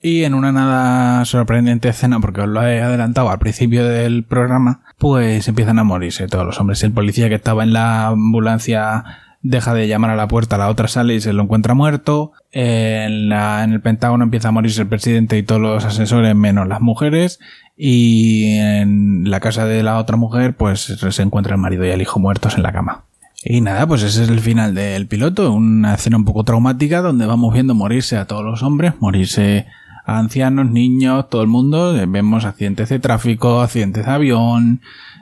Y 0.02 0.24
en 0.24 0.34
una 0.34 0.50
nada 0.50 1.24
sorprendente 1.24 1.88
escena, 1.88 2.18
porque 2.18 2.40
os 2.40 2.48
lo 2.48 2.66
he 2.66 2.82
adelantado 2.82 3.30
al 3.30 3.38
principio 3.38 3.86
del 3.86 4.24
programa, 4.24 4.82
pues 4.98 5.46
empiezan 5.46 5.78
a 5.78 5.84
morirse 5.84 6.26
todos 6.26 6.44
los 6.44 6.58
hombres. 6.58 6.82
El 6.82 6.90
policía 6.90 7.28
que 7.28 7.36
estaba 7.36 7.62
en 7.62 7.72
la 7.72 8.08
ambulancia 8.08 9.04
deja 9.42 9.74
de 9.74 9.88
llamar 9.88 10.10
a 10.10 10.16
la 10.16 10.28
puerta, 10.28 10.58
la 10.58 10.68
otra 10.68 10.88
sale 10.88 11.14
y 11.14 11.20
se 11.20 11.32
lo 11.32 11.42
encuentra 11.42 11.74
muerto. 11.74 12.32
En, 12.50 13.28
la, 13.28 13.64
en 13.64 13.72
el 13.72 13.80
Pentágono 13.80 14.24
empieza 14.24 14.48
a 14.48 14.52
morirse 14.52 14.82
el 14.82 14.88
presidente 14.88 15.38
y 15.38 15.42
todos 15.42 15.60
los 15.60 15.84
asesores 15.84 16.34
menos 16.34 16.66
las 16.68 16.80
mujeres. 16.80 17.38
Y 17.76 18.56
en 18.58 19.30
la 19.30 19.40
casa 19.40 19.64
de 19.64 19.82
la 19.82 19.98
otra 19.98 20.16
mujer, 20.16 20.56
pues 20.56 20.80
se 20.80 21.22
encuentra 21.22 21.54
el 21.54 21.60
marido 21.60 21.86
y 21.86 21.90
el 21.90 22.02
hijo 22.02 22.18
muertos 22.18 22.56
en 22.56 22.62
la 22.62 22.72
cama. 22.72 23.04
Y 23.44 23.60
nada, 23.60 23.86
pues 23.86 24.02
ese 24.02 24.24
es 24.24 24.28
el 24.28 24.40
final 24.40 24.74
del 24.74 25.06
piloto, 25.06 25.52
una 25.52 25.94
escena 25.94 26.16
un 26.16 26.24
poco 26.24 26.42
traumática 26.42 27.00
donde 27.00 27.24
vamos 27.24 27.54
viendo 27.54 27.72
morirse 27.72 28.16
a 28.16 28.26
todos 28.26 28.44
los 28.44 28.64
hombres, 28.64 28.94
morirse 28.98 29.66
a 30.04 30.18
ancianos, 30.18 30.68
niños, 30.70 31.30
todo 31.30 31.42
el 31.42 31.48
mundo, 31.48 31.94
vemos 32.08 32.44
accidentes 32.44 32.88
de 32.88 32.98
tráfico, 32.98 33.60
accidentes 33.60 34.06
de 34.06 34.10
avión, 34.10 34.80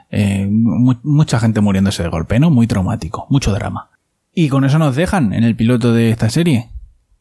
eh, 0.09 0.47
mucha 0.49 1.39
gente 1.39 1.61
muriéndose 1.61 2.01
de 2.01 2.09
golpe, 2.09 2.39
¿no? 2.39 2.49
Muy 2.49 2.65
traumático, 2.65 3.27
mucho 3.29 3.53
drama. 3.53 3.89
Y 4.39 4.49
con 4.49 4.65
eso 4.65 4.77
nos 4.77 4.95
dejan 4.95 5.33
en 5.33 5.43
el 5.43 5.55
piloto 5.55 5.93
de 5.93 6.11
esta 6.11 6.29
serie. 6.29 6.67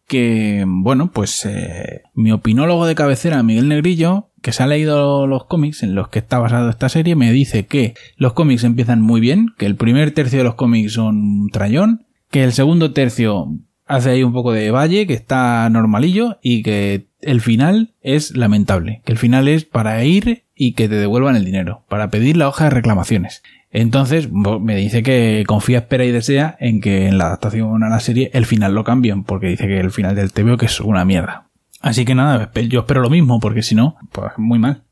Que, 0.07 0.65
bueno, 0.67 1.13
pues 1.15 1.47
eh, 1.47 2.03
mi 2.13 2.31
opinólogo 2.31 2.85
de 2.85 2.95
cabecera, 2.95 3.43
Miguel 3.43 3.69
Negrillo, 3.69 4.29
que 4.43 4.53
se 4.53 4.63
ha 4.63 4.67
leído 4.67 5.27
los 5.27 5.47
cómics 5.47 5.83
en 5.83 5.95
los 5.95 6.09
que 6.09 6.19
está 6.19 6.39
basado 6.39 6.69
esta 6.69 6.91
serie, 6.91 7.17
me 7.17 7.33
dice 7.33 7.65
que 7.65 7.95
los 8.19 8.35
cómics 8.35 8.65
empiezan 8.65 9.01
muy 9.01 9.23
bien, 9.23 9.55
que 9.57 9.65
el 9.65 9.77
primer 9.77 10.11
tercio 10.11 10.41
de 10.41 10.45
los 10.45 10.57
cómics 10.57 10.93
son 10.93 11.17
un 11.17 11.49
trayón, 11.49 12.05
que 12.31 12.45
el 12.45 12.53
segundo 12.53 12.93
tercio 12.93 13.49
hace 13.87 14.11
ahí 14.11 14.23
un 14.23 14.35
poco 14.35 14.53
de 14.53 14.71
valle, 14.71 15.07
que 15.07 15.15
está 15.15 15.71
normalillo, 15.71 16.39
y 16.43 16.63
que 16.63 17.07
el 17.23 17.41
final 17.41 17.95
es 18.03 18.37
lamentable, 18.37 19.01
que 19.07 19.13
el 19.13 19.19
final 19.19 19.49
es 19.49 19.65
para 19.65 20.05
ir 20.05 20.45
y 20.55 20.73
que 20.75 20.87
te 20.87 20.97
devuelvan 20.97 21.35
el 21.35 21.47
dinero, 21.47 21.83
para 21.89 22.11
pedir 22.11 22.37
la 22.37 22.49
hoja 22.49 22.65
de 22.65 22.71
reclamaciones. 22.71 23.43
Entonces 23.79 24.31
me 24.33 24.75
dice 24.75 25.03
que 25.03 25.45
confía, 25.47 25.81
espera 25.81 26.07
y 26.07 26.11
desea 26.11 26.57
en 26.61 26.81
que 26.81 27.09
en 27.09 27.19
la 27.19 27.27
adaptación 27.27 27.85
a 27.85 27.91
la 27.91 28.01
serie 28.01 28.31
el 28.33 28.47
final 28.47 28.75
lo 28.75 28.85
cambien, 28.85 29.23
porque 29.23 29.49
dice 29.49 29.67
que 29.67 29.79
el 29.79 29.91
final 29.91 30.17
del 30.17 30.33
TVO 30.33 30.57
que 30.57 30.65
es 30.65 30.81
una 30.81 31.05
mierda. 31.05 31.49
Así 31.83 32.07
que 32.07 32.15
nada, 32.15 32.51
yo 32.71 32.81
espero 32.81 33.03
lo 33.03 33.11
mismo, 33.11 33.39
porque 33.39 33.63
si 33.63 33.75
no, 33.75 33.97
pues 34.13 34.33
muy 34.39 34.59
mal. 34.59 34.85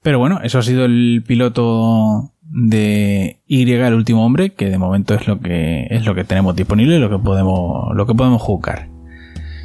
Pero 0.00 0.20
bueno, 0.20 0.38
eso 0.44 0.60
ha 0.60 0.62
sido 0.62 0.84
el 0.84 1.24
piloto 1.26 2.32
de 2.42 3.40
Y 3.48 3.68
el 3.68 3.94
último 3.94 4.24
hombre, 4.24 4.54
que 4.54 4.70
de 4.70 4.78
momento 4.78 5.16
es 5.16 5.26
lo 5.26 5.40
que 5.40 5.88
es 5.90 6.06
lo 6.06 6.14
que 6.14 6.22
tenemos 6.22 6.54
disponible 6.54 6.98
y 6.98 7.00
lo 7.00 7.10
que 7.10 7.18
podemos 7.18 7.92
lo 7.96 8.06
que 8.06 8.14
podemos 8.14 8.40
jugar. 8.40 8.99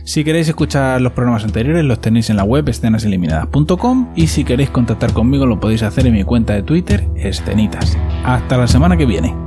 Si 0.05 0.23
queréis 0.23 0.47
escuchar 0.47 1.01
los 1.01 1.13
programas 1.13 1.43
anteriores, 1.43 1.83
los 1.83 1.99
tenéis 1.99 2.29
en 2.29 2.37
la 2.37 2.43
web 2.43 2.69
escenaseliminadas.com 2.69 4.13
y 4.15 4.27
si 4.27 4.43
queréis 4.43 4.69
contactar 4.69 5.13
conmigo 5.13 5.47
lo 5.47 5.59
podéis 5.59 5.81
hacer 5.81 6.05
en 6.05 6.13
mi 6.13 6.23
cuenta 6.23 6.53
de 6.53 6.61
Twitter, 6.61 7.07
escenitas. 7.15 7.97
Hasta 8.23 8.55
la 8.55 8.67
semana 8.67 8.97
que 8.97 9.07
viene. 9.07 9.44